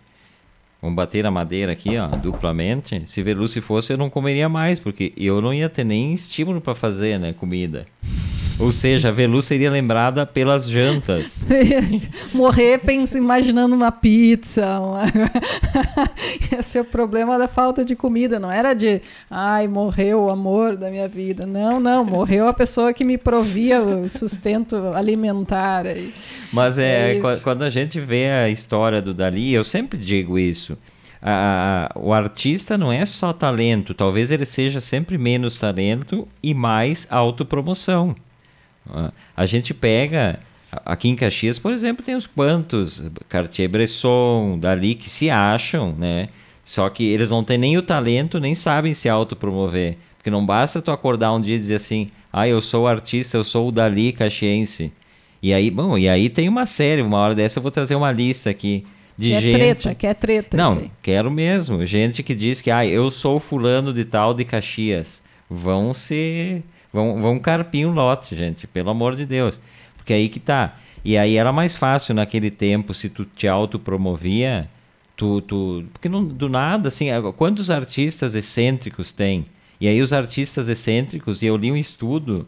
[0.82, 5.14] vamos bater a madeira aqui, ó, duplamente, se Verluce fosse eu não comeria mais, porque
[5.18, 7.86] eu não ia ter nem estímulo para fazer, né, comida.
[8.60, 11.46] Ou seja, a Velu seria lembrada pelas jantas.
[12.34, 14.82] Morrer pensa, imaginando uma pizza.
[14.82, 15.04] Uma...
[16.60, 18.38] Esse é o problema da falta de comida.
[18.38, 19.02] Não era de,
[19.32, 21.46] ai, morreu o amor da minha vida.
[21.46, 22.04] Não, não.
[22.04, 25.86] Morreu a pessoa que me provia o sustento alimentar.
[26.52, 30.78] Mas é, é quando a gente vê a história do Dali, eu sempre digo isso.
[31.22, 37.08] A, o artista não é só talento, talvez ele seja sempre menos talento e mais
[37.10, 38.16] autopromoção.
[39.36, 40.40] A gente pega.
[40.86, 46.30] Aqui em Caxias, por exemplo, tem os quantos Cartier-Bresson, dali que se acham, né?
[46.64, 49.98] Só que eles não têm nem o talento, nem sabem se autopromover.
[50.16, 53.44] Porque não basta tu acordar um dia e dizer assim: Ah, eu sou artista, eu
[53.44, 54.94] sou o Dali caxiense.
[55.42, 58.12] E aí, bom, e aí tem uma série, uma hora dessa eu vou trazer uma
[58.12, 58.86] lista aqui
[59.20, 59.56] de quer gente.
[59.56, 60.58] treta, quer treta.
[60.58, 61.86] Não, quero mesmo.
[61.86, 65.22] Gente que diz que, ah, eu sou fulano de tal de Caxias.
[65.50, 66.64] Vão se.
[66.92, 69.62] Vão, vão carpir um lote, gente, pelo amor de Deus.
[69.96, 70.78] Porque aí que tá.
[71.04, 74.70] E aí era mais fácil naquele tempo, se tu te autopromovia,
[75.16, 75.86] tu, tu.
[75.94, 79.46] Porque não, do nada, assim, quantos artistas excêntricos tem?
[79.80, 82.46] E aí os artistas excêntricos, e eu li um estudo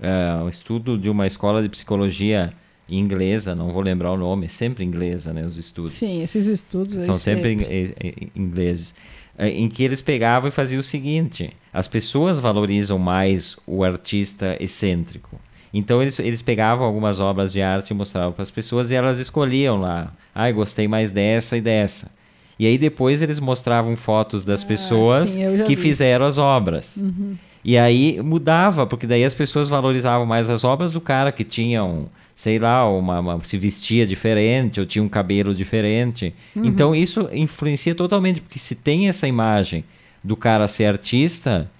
[0.00, 2.52] uh, um estudo de uma escola de psicologia
[2.88, 5.92] inglesa, não vou lembrar o nome, é sempre inglesa, né, os estudos.
[5.92, 8.30] Sim, esses estudos são sempre, sempre.
[8.34, 8.94] ingleses,
[9.36, 14.56] eh, em que eles pegavam e faziam o seguinte: as pessoas valorizam mais o artista
[14.58, 15.38] excêntrico.
[15.74, 19.18] Então eles, eles pegavam algumas obras de arte e mostravam para as pessoas e elas
[19.18, 20.10] escolhiam lá.
[20.34, 22.10] Ah, gostei mais dessa e dessa.
[22.58, 25.82] E aí depois eles mostravam fotos das ah, pessoas sim, que vi.
[25.82, 26.96] fizeram as obras.
[26.96, 27.36] Uhum.
[27.62, 32.08] E aí mudava, porque daí as pessoas valorizavam mais as obras do cara que tinham,
[32.34, 36.34] sei lá, uma, uma se vestia diferente ou tinha um cabelo diferente.
[36.54, 36.64] Uhum.
[36.64, 39.84] Então isso influencia totalmente, porque se tem essa imagem
[40.26, 41.70] do cara ser artista,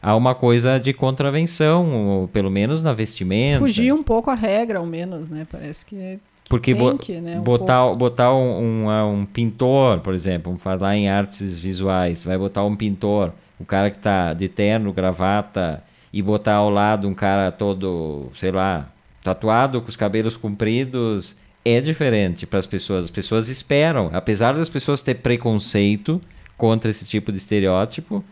[0.00, 3.60] há uma coisa de contravenção, ou pelo menos na vestimenta.
[3.60, 5.46] Fugir um pouco a regra, ao menos, né?
[5.50, 7.96] Parece que é porque bo que, né, um botar, pouco.
[7.96, 12.76] botar um, um, um, pintor, por exemplo, vamos falar em artes visuais, vai botar um
[12.76, 15.82] pintor o cara que tá de terno, gravata,
[16.12, 18.90] e botar ao lado um cara todo, sei lá,
[19.22, 23.04] tatuado, com os cabelos compridos, é diferente para as pessoas.
[23.04, 26.20] As pessoas esperam, apesar das pessoas ter preconceito
[26.56, 28.24] contra esse tipo de estereótipo,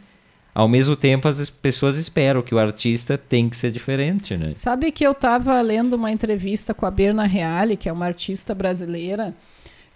[0.55, 4.53] ao mesmo tempo as pessoas esperam que o artista tem que ser diferente, né?
[4.55, 8.55] Sabe que eu estava lendo uma entrevista com a Berna Reale, que é uma artista
[8.55, 9.35] brasileira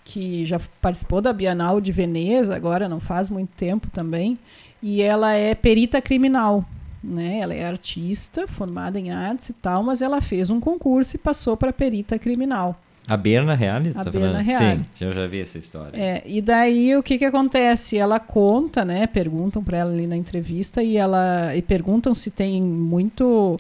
[0.05, 4.39] que já participou da Bienal de Veneza, agora não faz muito tempo também,
[4.81, 6.65] e ela é perita criminal.
[7.03, 7.41] Né?
[7.41, 11.57] Ela é artista, formada em artes e tal, mas ela fez um concurso e passou
[11.57, 12.81] para perita criminal.
[13.09, 13.93] A Berna Reale?
[13.95, 14.85] A tá Berna Reale.
[14.99, 15.97] Sim, eu já vi essa história.
[15.97, 17.97] É, e daí o que que acontece?
[17.97, 19.07] Ela conta, né?
[19.07, 23.57] Perguntam para ela ali na entrevista e ela e perguntam se tem muito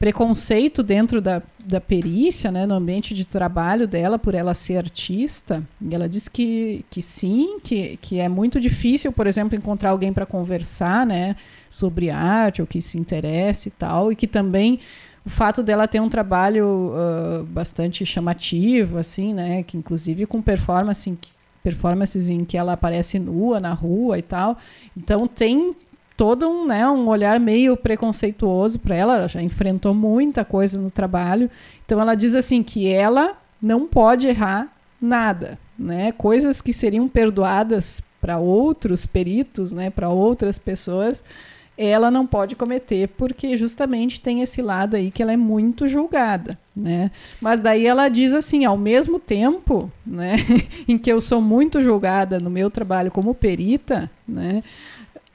[0.00, 5.62] preconceito dentro da, da perícia, né, no ambiente de trabalho dela, por ela ser artista.
[5.78, 10.10] E ela diz que, que sim, que, que é muito difícil, por exemplo, encontrar alguém
[10.10, 11.36] para conversar né,
[11.68, 14.80] sobre arte ou que se interesse e tal, e que também
[15.24, 21.18] o fato dela ter um trabalho uh, bastante chamativo, assim, né, que inclusive com performance,
[21.62, 24.56] performances em que ela aparece nua na rua e tal.
[24.96, 25.74] Então tem
[26.16, 30.90] todo um, né, um olhar meio preconceituoso para ela, ela já enfrentou muita coisa no
[30.90, 31.50] trabalho.
[31.84, 34.68] Então ela diz assim que ela não pode errar
[35.00, 36.12] nada, né?
[36.12, 41.24] Coisas que seriam perdoadas para outros peritos, né, para outras pessoas,
[41.82, 46.58] ela não pode cometer porque justamente tem esse lado aí que ela é muito julgada,
[46.76, 47.10] né?
[47.40, 50.36] Mas daí ela diz assim, ao mesmo tempo, né,
[50.86, 54.62] em que eu sou muito julgada no meu trabalho como perita, né?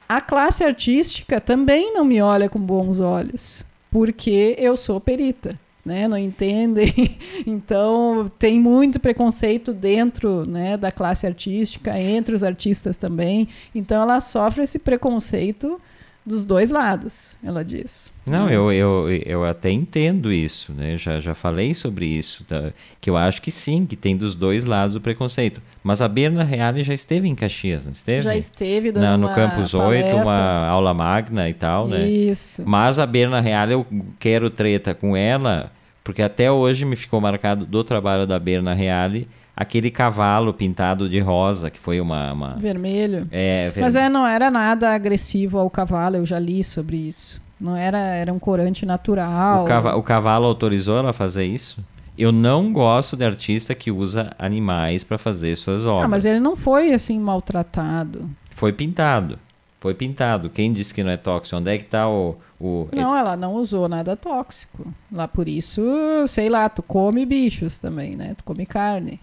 [0.08, 5.58] A classe artística também não me olha com bons olhos, porque eu sou perita.
[5.84, 6.92] Né, não entendem.
[7.46, 13.46] Então, tem muito preconceito dentro né, da classe artística, entre os artistas também.
[13.72, 15.80] Então, ela sofre esse preconceito
[16.26, 18.12] dos dois lados, ela diz.
[18.26, 20.98] Não, eu, eu, eu até entendo isso, né?
[20.98, 22.72] Já, já falei sobre isso, tá?
[23.00, 25.62] que eu acho que sim, que tem dos dois lados o preconceito.
[25.84, 28.22] Mas a Berna Reale já esteve em Caxias, não esteve?
[28.22, 30.16] Já esteve dando Na, No Campus palestra.
[30.16, 32.08] 8, uma aula magna e tal, né?
[32.08, 32.50] Isso.
[32.64, 33.86] Mas a Berna Reale, eu
[34.18, 35.70] quero treta com ela,
[36.02, 41.18] porque até hoje me ficou marcado do trabalho da Berna Reale aquele cavalo pintado de
[41.18, 42.32] rosa, que foi uma.
[42.32, 42.56] uma...
[42.56, 43.26] Vermelho.
[43.30, 43.80] É, ver...
[43.80, 47.40] Mas é, não era nada agressivo ao cavalo, eu já li sobre isso.
[47.58, 49.64] Não era, era um corante natural.
[49.64, 51.82] O, cava o cavalo autorizou ela a fazer isso?
[52.18, 56.04] Eu não gosto de artista que usa animais para fazer suas obras.
[56.04, 58.28] Ah, mas ele não foi assim maltratado.
[58.52, 59.38] Foi pintado.
[59.80, 60.48] Foi pintado.
[60.50, 61.56] Quem disse que não é tóxico?
[61.56, 62.88] Onde é que está o, o.
[62.94, 64.92] Não, ela não usou nada tóxico.
[65.12, 65.82] Lá por isso,
[66.26, 68.34] sei lá, tu come bichos também, né?
[68.36, 69.20] Tu come carne.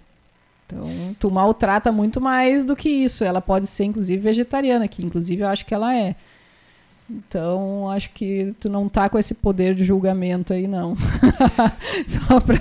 [0.73, 3.23] Então, tu maltrata muito mais do que isso.
[3.23, 6.15] Ela pode ser, inclusive, vegetariana, que inclusive eu acho que ela é.
[7.09, 10.95] Então, acho que tu não tá com esse poder de julgamento aí, não.
[12.07, 12.57] Só para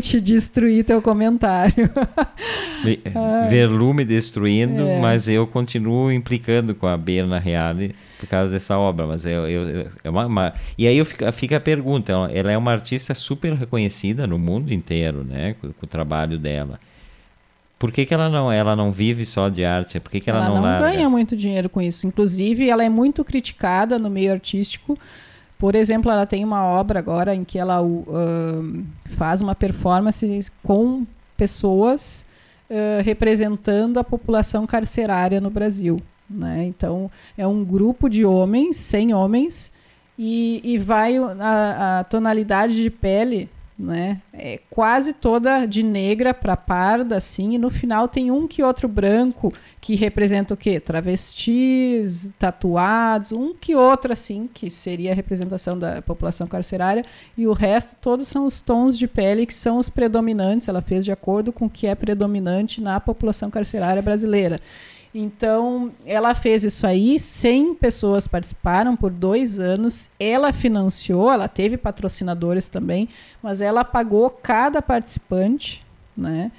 [0.00, 1.90] te destruir teu comentário.
[3.48, 4.98] Verlume destruindo, é.
[4.98, 9.06] mas eu continuo implicando com a Berna Reale por causa dessa obra.
[9.06, 12.56] Mas eu, eu, é uma, uma, E aí eu fica, fica a pergunta: ela é
[12.56, 15.54] uma artista super reconhecida no mundo inteiro, né?
[15.60, 16.80] Com, com o trabalho dela.
[17.78, 20.00] Por que, que ela não ela não vive só de arte?
[20.00, 22.06] Por que, que ela, ela não, não ganha muito dinheiro com isso.
[22.06, 24.98] Inclusive, ela é muito criticada no meio artístico
[25.58, 31.06] Por exemplo, ela tem uma obra agora em que ela uh, faz uma performance com
[31.36, 32.26] pessoas
[32.70, 35.98] uh, representando a população carcerária no Brasil.
[36.28, 36.64] Né?
[36.64, 39.72] Então, é um grupo de homens, 100 homens,
[40.18, 43.48] e, e vai a, a tonalidade de pele
[43.78, 44.22] né?
[44.32, 48.88] É quase toda de negra para parda, assim, e no final tem um que outro
[48.88, 50.80] branco que representa o quê?
[50.80, 57.04] Travestis, tatuados, um que outro, assim, que seria a representação da população carcerária,
[57.36, 61.04] e o resto todos são os tons de pele que são os predominantes, ela fez
[61.04, 64.58] de acordo com o que é predominante na população carcerária brasileira.
[65.14, 70.10] Então, ela fez isso aí, 100 pessoas participaram por dois anos.
[70.20, 73.08] Ela financiou, ela teve patrocinadores também,
[73.42, 75.84] mas ela pagou cada participante,
[76.16, 76.52] né?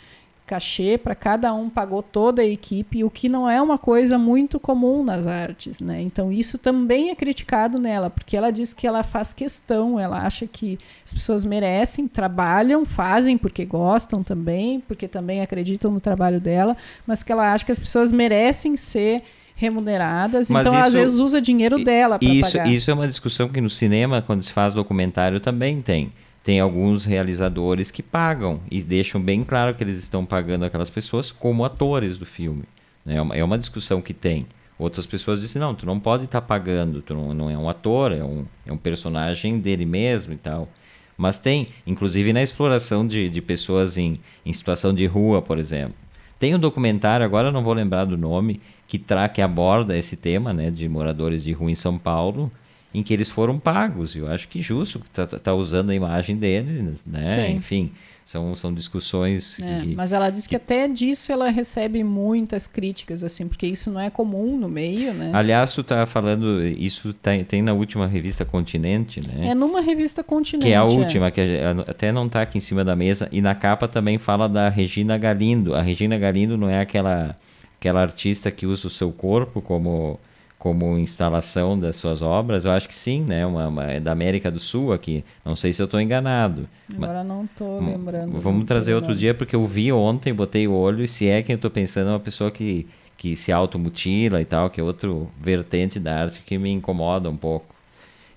[0.48, 4.58] Cachê para cada um, pagou toda a equipe, o que não é uma coisa muito
[4.58, 6.02] comum nas artes, né?
[6.02, 10.48] Então isso também é criticado nela, porque ela diz que ela faz questão, ela acha
[10.48, 16.78] que as pessoas merecem, trabalham, fazem porque gostam também, porque também acreditam no trabalho dela,
[17.06, 19.24] mas que ela acha que as pessoas merecem ser
[19.54, 22.68] remuneradas, mas então isso, às vezes usa dinheiro dela para pagar.
[22.70, 26.12] Isso é uma discussão que no cinema, quando se faz documentário, também tem
[26.48, 31.30] tem alguns realizadores que pagam e deixam bem claro que eles estão pagando aquelas pessoas
[31.30, 32.64] como atores do filme.
[33.06, 33.18] Né?
[33.18, 34.48] É uma, é discussão que tem.
[34.80, 37.68] Outras pessoas dizem, não, tu não pode estar tá pagando, tu não, não, é um
[37.68, 40.70] ator, é um, é um personagem dele mesmo e tal.
[41.18, 45.96] Mas tem, inclusive na exploração de, de pessoas em, em situação de rua, por exemplo.
[46.40, 50.16] Tem um documentário, agora eu não vou lembrar do nome, que, tra que aborda esse
[50.16, 52.50] tema né, de moradores de rua em São Paulo,
[52.98, 54.16] em que eles foram pagos.
[54.16, 57.24] Eu acho que justo, tá, tá usando a imagem deles, né?
[57.24, 57.56] Sim.
[57.56, 57.92] Enfim,
[58.26, 59.60] são, são discussões.
[59.60, 63.68] É, que, mas ela diz que, que, até disso ela recebe muitas críticas, assim, porque
[63.68, 65.32] isso não é comum no meio, né?
[65.34, 69.50] Aliás, tu tá falando, isso tem, tá, tem na última revista Continente, né?
[69.50, 70.66] É numa revista Continente.
[70.66, 71.32] Que é a última, é.
[71.32, 71.42] que
[71.88, 75.18] até não está aqui em cima da mesa, e na capa também fala da Regina
[75.18, 75.76] Galindo.
[75.76, 77.38] A Regina Galindo não é aquela,
[77.80, 80.20] aquela artista que usa o seu corpo como
[80.58, 83.46] como instalação das suas obras, eu acho que sim, né?
[83.46, 85.24] Uma, uma é da América do Sul aqui.
[85.46, 86.68] Não sei se eu estou enganado.
[86.96, 88.40] Agora não estou lembrando.
[88.40, 91.54] Vamos trazer outro dia porque eu vi ontem, botei o olho e se é quem
[91.54, 92.88] eu estou pensando é uma pessoa que
[93.18, 97.36] que se automutila e tal, que é outro vertente da arte que me incomoda um
[97.36, 97.76] pouco.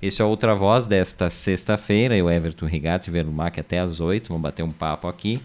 [0.00, 4.62] Esse é outra voz desta sexta-feira, eu Everton Rigatti Verlumac até às oito, vamos bater
[4.62, 5.42] um papo aqui.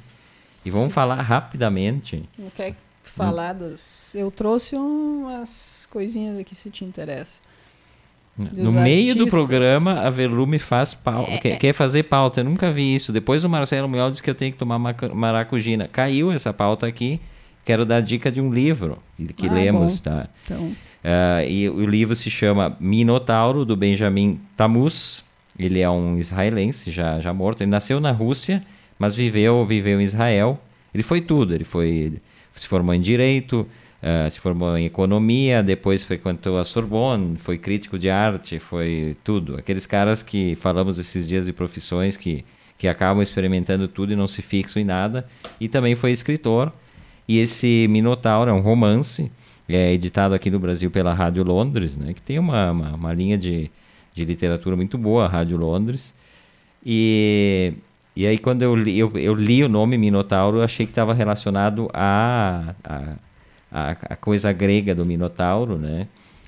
[0.63, 2.23] E vamos falar rapidamente.
[2.39, 2.73] Não quer
[3.15, 4.13] falar dos.
[4.13, 7.39] Eu trouxe umas coisinhas aqui se te interessa.
[8.37, 9.15] No meio artistas.
[9.15, 12.41] do programa, a Velume faz pauta, é, quer, quer, fazer pauta.
[12.41, 13.13] Eu nunca vi isso.
[13.13, 14.77] Depois o Marcelo Munhol disse que eu tenho que tomar
[15.13, 15.87] maracujina.
[15.87, 17.21] Caiu essa pauta aqui.
[17.63, 18.99] Quero dar dica de um livro
[19.37, 20.11] que ah, lemos, bom.
[20.11, 20.29] tá?
[20.43, 20.59] Então.
[21.05, 25.23] Uh, e o livro se chama Minotauro, do Benjamin Tamus.
[25.57, 27.61] Ele é um israelense, já, já morto.
[27.61, 28.61] Ele nasceu na Rússia,
[28.99, 30.59] mas viveu, viveu em Israel.
[30.93, 31.55] Ele foi tudo.
[31.55, 32.21] Ele foi
[32.55, 33.67] se formou em Direito,
[34.01, 39.57] uh, se formou em Economia, depois frequentou a Sorbonne, foi crítico de arte, foi tudo.
[39.57, 42.45] Aqueles caras que falamos esses dias de profissões que,
[42.77, 45.27] que acabam experimentando tudo e não se fixam em nada.
[45.59, 46.71] E também foi escritor.
[47.27, 49.31] E esse Minotauro é um romance,
[49.67, 53.37] é editado aqui no Brasil pela Rádio Londres, né, que tem uma, uma, uma linha
[53.37, 53.71] de,
[54.13, 56.13] de literatura muito boa, a Rádio Londres.
[56.85, 57.73] E
[58.15, 61.13] e aí, quando eu li, eu, eu li o nome Minotauro, eu achei que estava
[61.13, 63.01] relacionado à a,
[63.69, 66.07] a, a, coisa grega do Minotauro, né?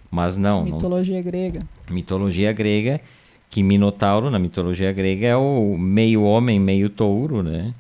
[0.10, 0.64] Mas não.
[0.64, 1.24] Mitologia não.
[1.24, 1.68] grega.
[1.92, 3.02] Mitologia grega,
[3.50, 7.74] que Minotauro, na mitologia grega, é o meio homem, meio touro, né?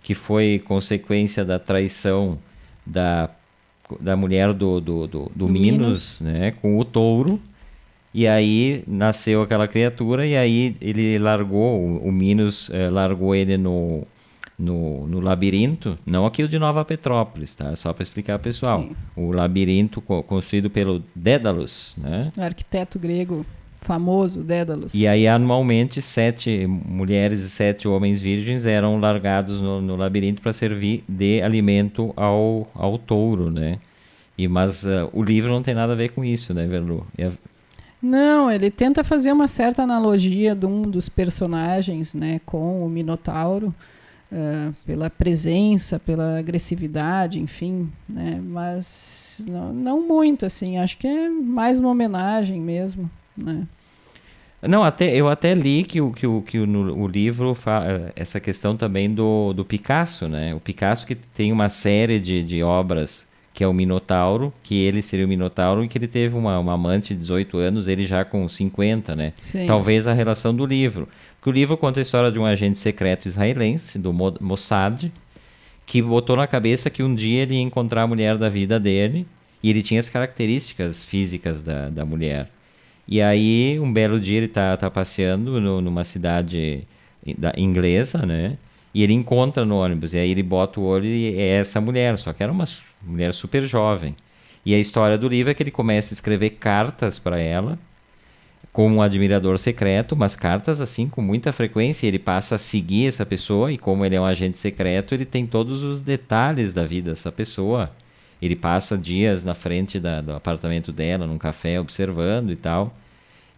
[0.00, 2.38] Que foi consequência da traição
[2.86, 3.28] da,
[3.98, 6.52] da mulher do, do, do, do Minos, Minos, né?
[6.52, 7.40] Com o touro.
[8.14, 13.56] E aí nasceu aquela criatura e aí ele largou, o, o Minos eh, largou ele
[13.56, 14.06] no,
[14.58, 17.74] no, no, labirinto, não aqui o de Nova Petrópolis, tá?
[17.74, 18.82] Só para explicar pessoal.
[18.82, 18.96] Sim.
[19.16, 22.30] O labirinto co construído pelo Dédalus, né?
[22.36, 23.46] O arquiteto grego
[23.80, 24.94] famoso Dédalus.
[24.94, 30.52] E aí anualmente sete mulheres e sete homens virgens eram largados no, no labirinto para
[30.52, 33.78] servir de alimento ao, ao touro, né?
[34.36, 37.06] E mas uh, o livro não tem nada a ver com isso, né, Verlu?
[38.02, 43.72] Não, ele tenta fazer uma certa analogia de um dos personagens, né, com o Minotauro,
[44.32, 51.28] uh, pela presença, pela agressividade, enfim, né, mas não, não, muito, assim, acho que é
[51.28, 53.68] mais uma homenagem mesmo, né.
[54.60, 56.64] Não, até, eu até li que, o, que, o, que o,
[56.96, 60.54] o livro fala essa questão também do, do Picasso, né?
[60.54, 65.02] O Picasso que tem uma série de, de obras que é o Minotauro, que ele
[65.02, 68.24] seria o Minotauro e que ele teve uma, uma amante de 18 anos, ele já
[68.24, 69.32] com 50, né?
[69.36, 69.66] Sim.
[69.66, 71.08] Talvez a relação do livro.
[71.36, 75.12] Porque o livro conta a história de um agente secreto israelense, do Mossad,
[75.84, 79.26] que botou na cabeça que um dia ele ia encontrar a mulher da vida dele
[79.62, 82.48] e ele tinha as características físicas da, da mulher.
[83.06, 86.86] E aí, um belo dia, ele tá, tá passeando no, numa cidade
[87.36, 88.56] da, inglesa, né?
[88.94, 92.18] E ele encontra no ônibus, e aí ele bota o olho e é essa mulher,
[92.18, 92.66] só que era uma
[93.04, 94.16] mulher super jovem.
[94.64, 97.78] E a história do livro é que ele começa a escrever cartas para ela,
[98.72, 102.06] como um admirador secreto, mas cartas assim com muita frequência.
[102.06, 105.46] Ele passa a seguir essa pessoa, e como ele é um agente secreto, ele tem
[105.46, 107.90] todos os detalhes da vida dessa pessoa.
[108.40, 112.96] Ele passa dias na frente da, do apartamento dela, num café, observando e tal.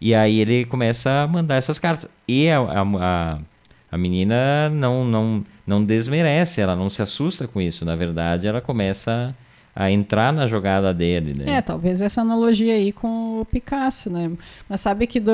[0.01, 2.09] E aí ele começa a mandar essas cartas.
[2.27, 3.39] E a, a, a
[3.97, 7.85] menina não, não, não desmerece, ela não se assusta com isso.
[7.85, 9.35] Na verdade, ela começa
[9.75, 11.57] a entrar na jogada dele, né?
[11.57, 14.31] É, talvez essa analogia aí com o Picasso, né?
[14.69, 15.31] Mas sabe que do,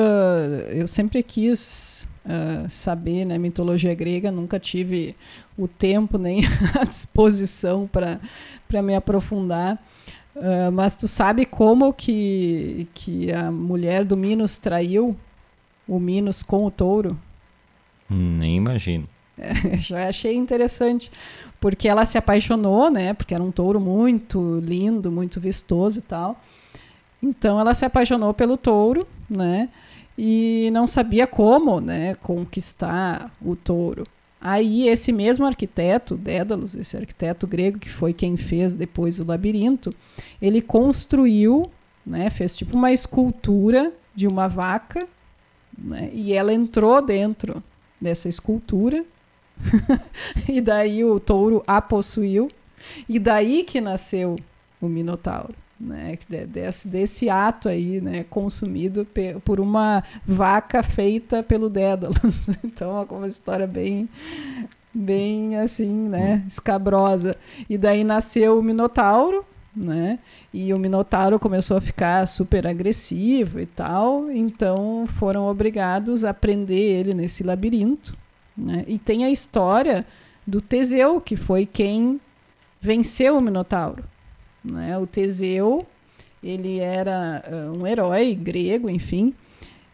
[0.70, 5.14] eu sempre quis uh, saber, né, mitologia grega, nunca tive
[5.56, 6.42] o tempo nem
[6.80, 9.80] a disposição para me aprofundar.
[10.34, 15.16] Uh, mas tu sabe como que, que a mulher do Minos traiu
[15.86, 17.16] o Minos com o touro?
[18.18, 19.04] Nem imagino.
[19.78, 21.10] Já achei interessante,
[21.60, 23.14] porque ela se apaixonou, né?
[23.14, 26.40] Porque era um touro muito lindo, muito vistoso e tal.
[27.22, 29.68] Então ela se apaixonou pelo touro, né?
[30.18, 34.06] E não sabia como, né, conquistar o touro.
[34.40, 39.94] Aí esse mesmo arquiteto, Dédalus, esse arquiteto grego que foi quem fez depois o labirinto,
[40.40, 41.70] ele construiu,
[42.04, 45.06] né, fez tipo uma escultura de uma vaca,
[45.78, 47.62] né, e ela entrou dentro
[48.02, 49.04] dessa escultura
[50.48, 52.50] e daí o touro a possuiu.
[53.08, 54.36] E daí que nasceu
[54.80, 55.54] o Minotauro.
[55.80, 59.04] Né, desse, desse ato aí, né, consumido
[59.44, 62.50] por uma vaca feita pelo Dédalus.
[62.62, 64.08] Então é uma história bem,
[64.94, 67.36] bem assim, né, escabrosa.
[67.68, 69.44] E daí nasceu o Minotauro,
[69.74, 70.18] né,
[70.52, 76.78] e o Minotauro começou a ficar super agressivo e tal, então foram obrigados a prender
[76.78, 78.14] ele nesse labirinto,
[78.56, 78.84] né?
[78.86, 80.06] E tem a história
[80.46, 82.20] do Teseu, que foi quem
[82.80, 84.04] venceu o Minotauro.
[84.64, 84.98] Né?
[84.98, 85.86] O Teseu,
[86.42, 89.32] ele era uh, um herói grego, enfim,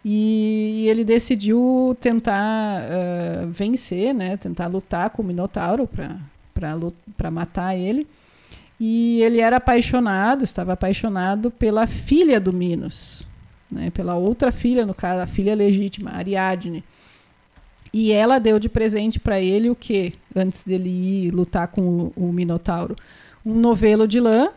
[0.04, 4.36] e ele decidiu tentar uh, vencer, né?
[4.36, 5.88] tentar lutar com o Minotauro
[7.16, 8.06] para matar ele.
[8.80, 13.26] E ele era apaixonado, estava apaixonado pela filha do Minos,
[13.70, 13.90] né?
[13.90, 16.84] pela outra filha, no caso, a filha legítima, Ariadne.
[17.92, 22.12] E ela deu de presente para ele o que antes dele ir lutar com o,
[22.14, 22.94] o, Minotauro?
[23.44, 24.50] Um novelo de lã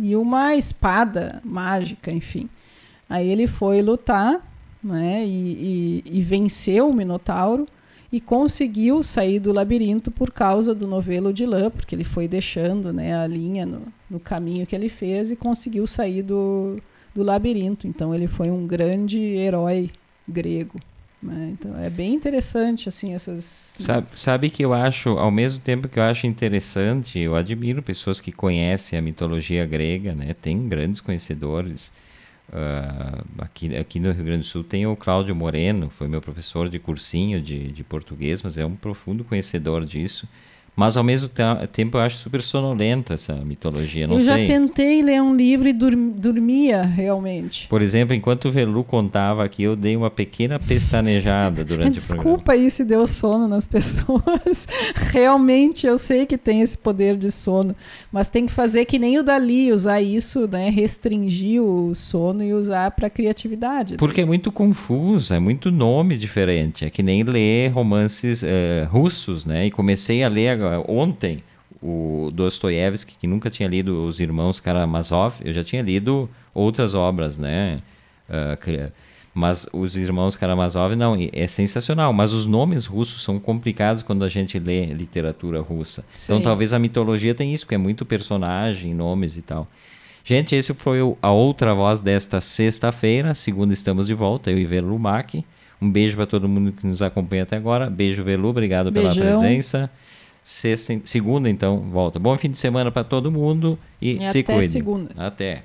[0.00, 2.48] e uma espada mágica, enfim.
[3.08, 4.40] Aí ele foi lutar
[4.82, 7.66] né, e, e, e venceu o Minotauro
[8.12, 12.92] e conseguiu sair do labirinto por causa do novelo de lã, porque ele foi deixando
[12.92, 16.78] né, a linha no, no caminho que ele fez e conseguiu sair do,
[17.14, 17.86] do labirinto.
[17.86, 19.90] Então ele foi um grande herói
[20.28, 20.78] grego.
[21.22, 21.54] Né?
[21.54, 23.72] Então é bem interessante assim essas.
[23.76, 28.20] Sabe, sabe que eu acho, ao mesmo tempo que eu acho interessante, eu admiro pessoas
[28.20, 30.34] que conhecem a mitologia grega, né?
[30.34, 31.90] Tem grandes conhecedores.
[32.48, 36.68] Uh, aqui, aqui no Rio Grande do Sul tem o Cláudio Moreno, foi meu professor
[36.68, 40.28] de cursinho de, de português, mas é um profundo conhecedor disso.
[40.74, 41.28] Mas ao mesmo
[41.70, 44.32] tempo eu acho super sonolenta essa mitologia, não eu sei.
[44.32, 47.68] Eu já tentei ler um livro e dur dormia realmente.
[47.68, 52.22] Por exemplo, enquanto o Velu contava aqui, eu dei uma pequena pestanejada durante Desculpa o
[52.22, 52.36] programa.
[52.38, 54.66] Desculpa aí se deu sono nas pessoas.
[55.12, 57.76] realmente eu sei que tem esse poder de sono,
[58.10, 62.54] mas tem que fazer que nem o Dali, usar isso, né, restringir o sono e
[62.54, 63.96] usar para criatividade.
[63.98, 66.86] Porque é muito confuso, é muito nome diferente.
[66.86, 68.46] É que nem ler romances uh,
[68.88, 69.66] russos, né?
[69.66, 71.42] E comecei a ler ontem
[71.82, 77.36] o Dostoiévski, que nunca tinha lido Os Irmãos Karamazov, eu já tinha lido outras obras,
[77.36, 77.80] né?
[78.28, 78.92] Uh,
[79.34, 82.12] mas Os Irmãos Karamazov, não, é sensacional.
[82.12, 86.02] Mas os nomes russos são complicados quando a gente lê literatura russa.
[86.02, 86.24] Então, Sim.
[86.24, 89.66] Então talvez a mitologia tenha isso, que é muito personagem, nomes e tal.
[90.24, 93.34] Gente, esse foi a outra voz desta sexta-feira.
[93.34, 95.44] Segunda estamos de volta, eu e Velo Lumac.
[95.80, 97.90] Um beijo para todo mundo que nos acompanha até agora.
[97.90, 99.14] Beijo, Velu, obrigado Beijão.
[99.14, 99.90] pela presença.
[100.42, 102.18] Sexta, segunda, então, volta.
[102.18, 104.68] Bom fim de semana para todo mundo e, e se até cuide.
[104.68, 105.10] segunda.
[105.16, 105.64] Até.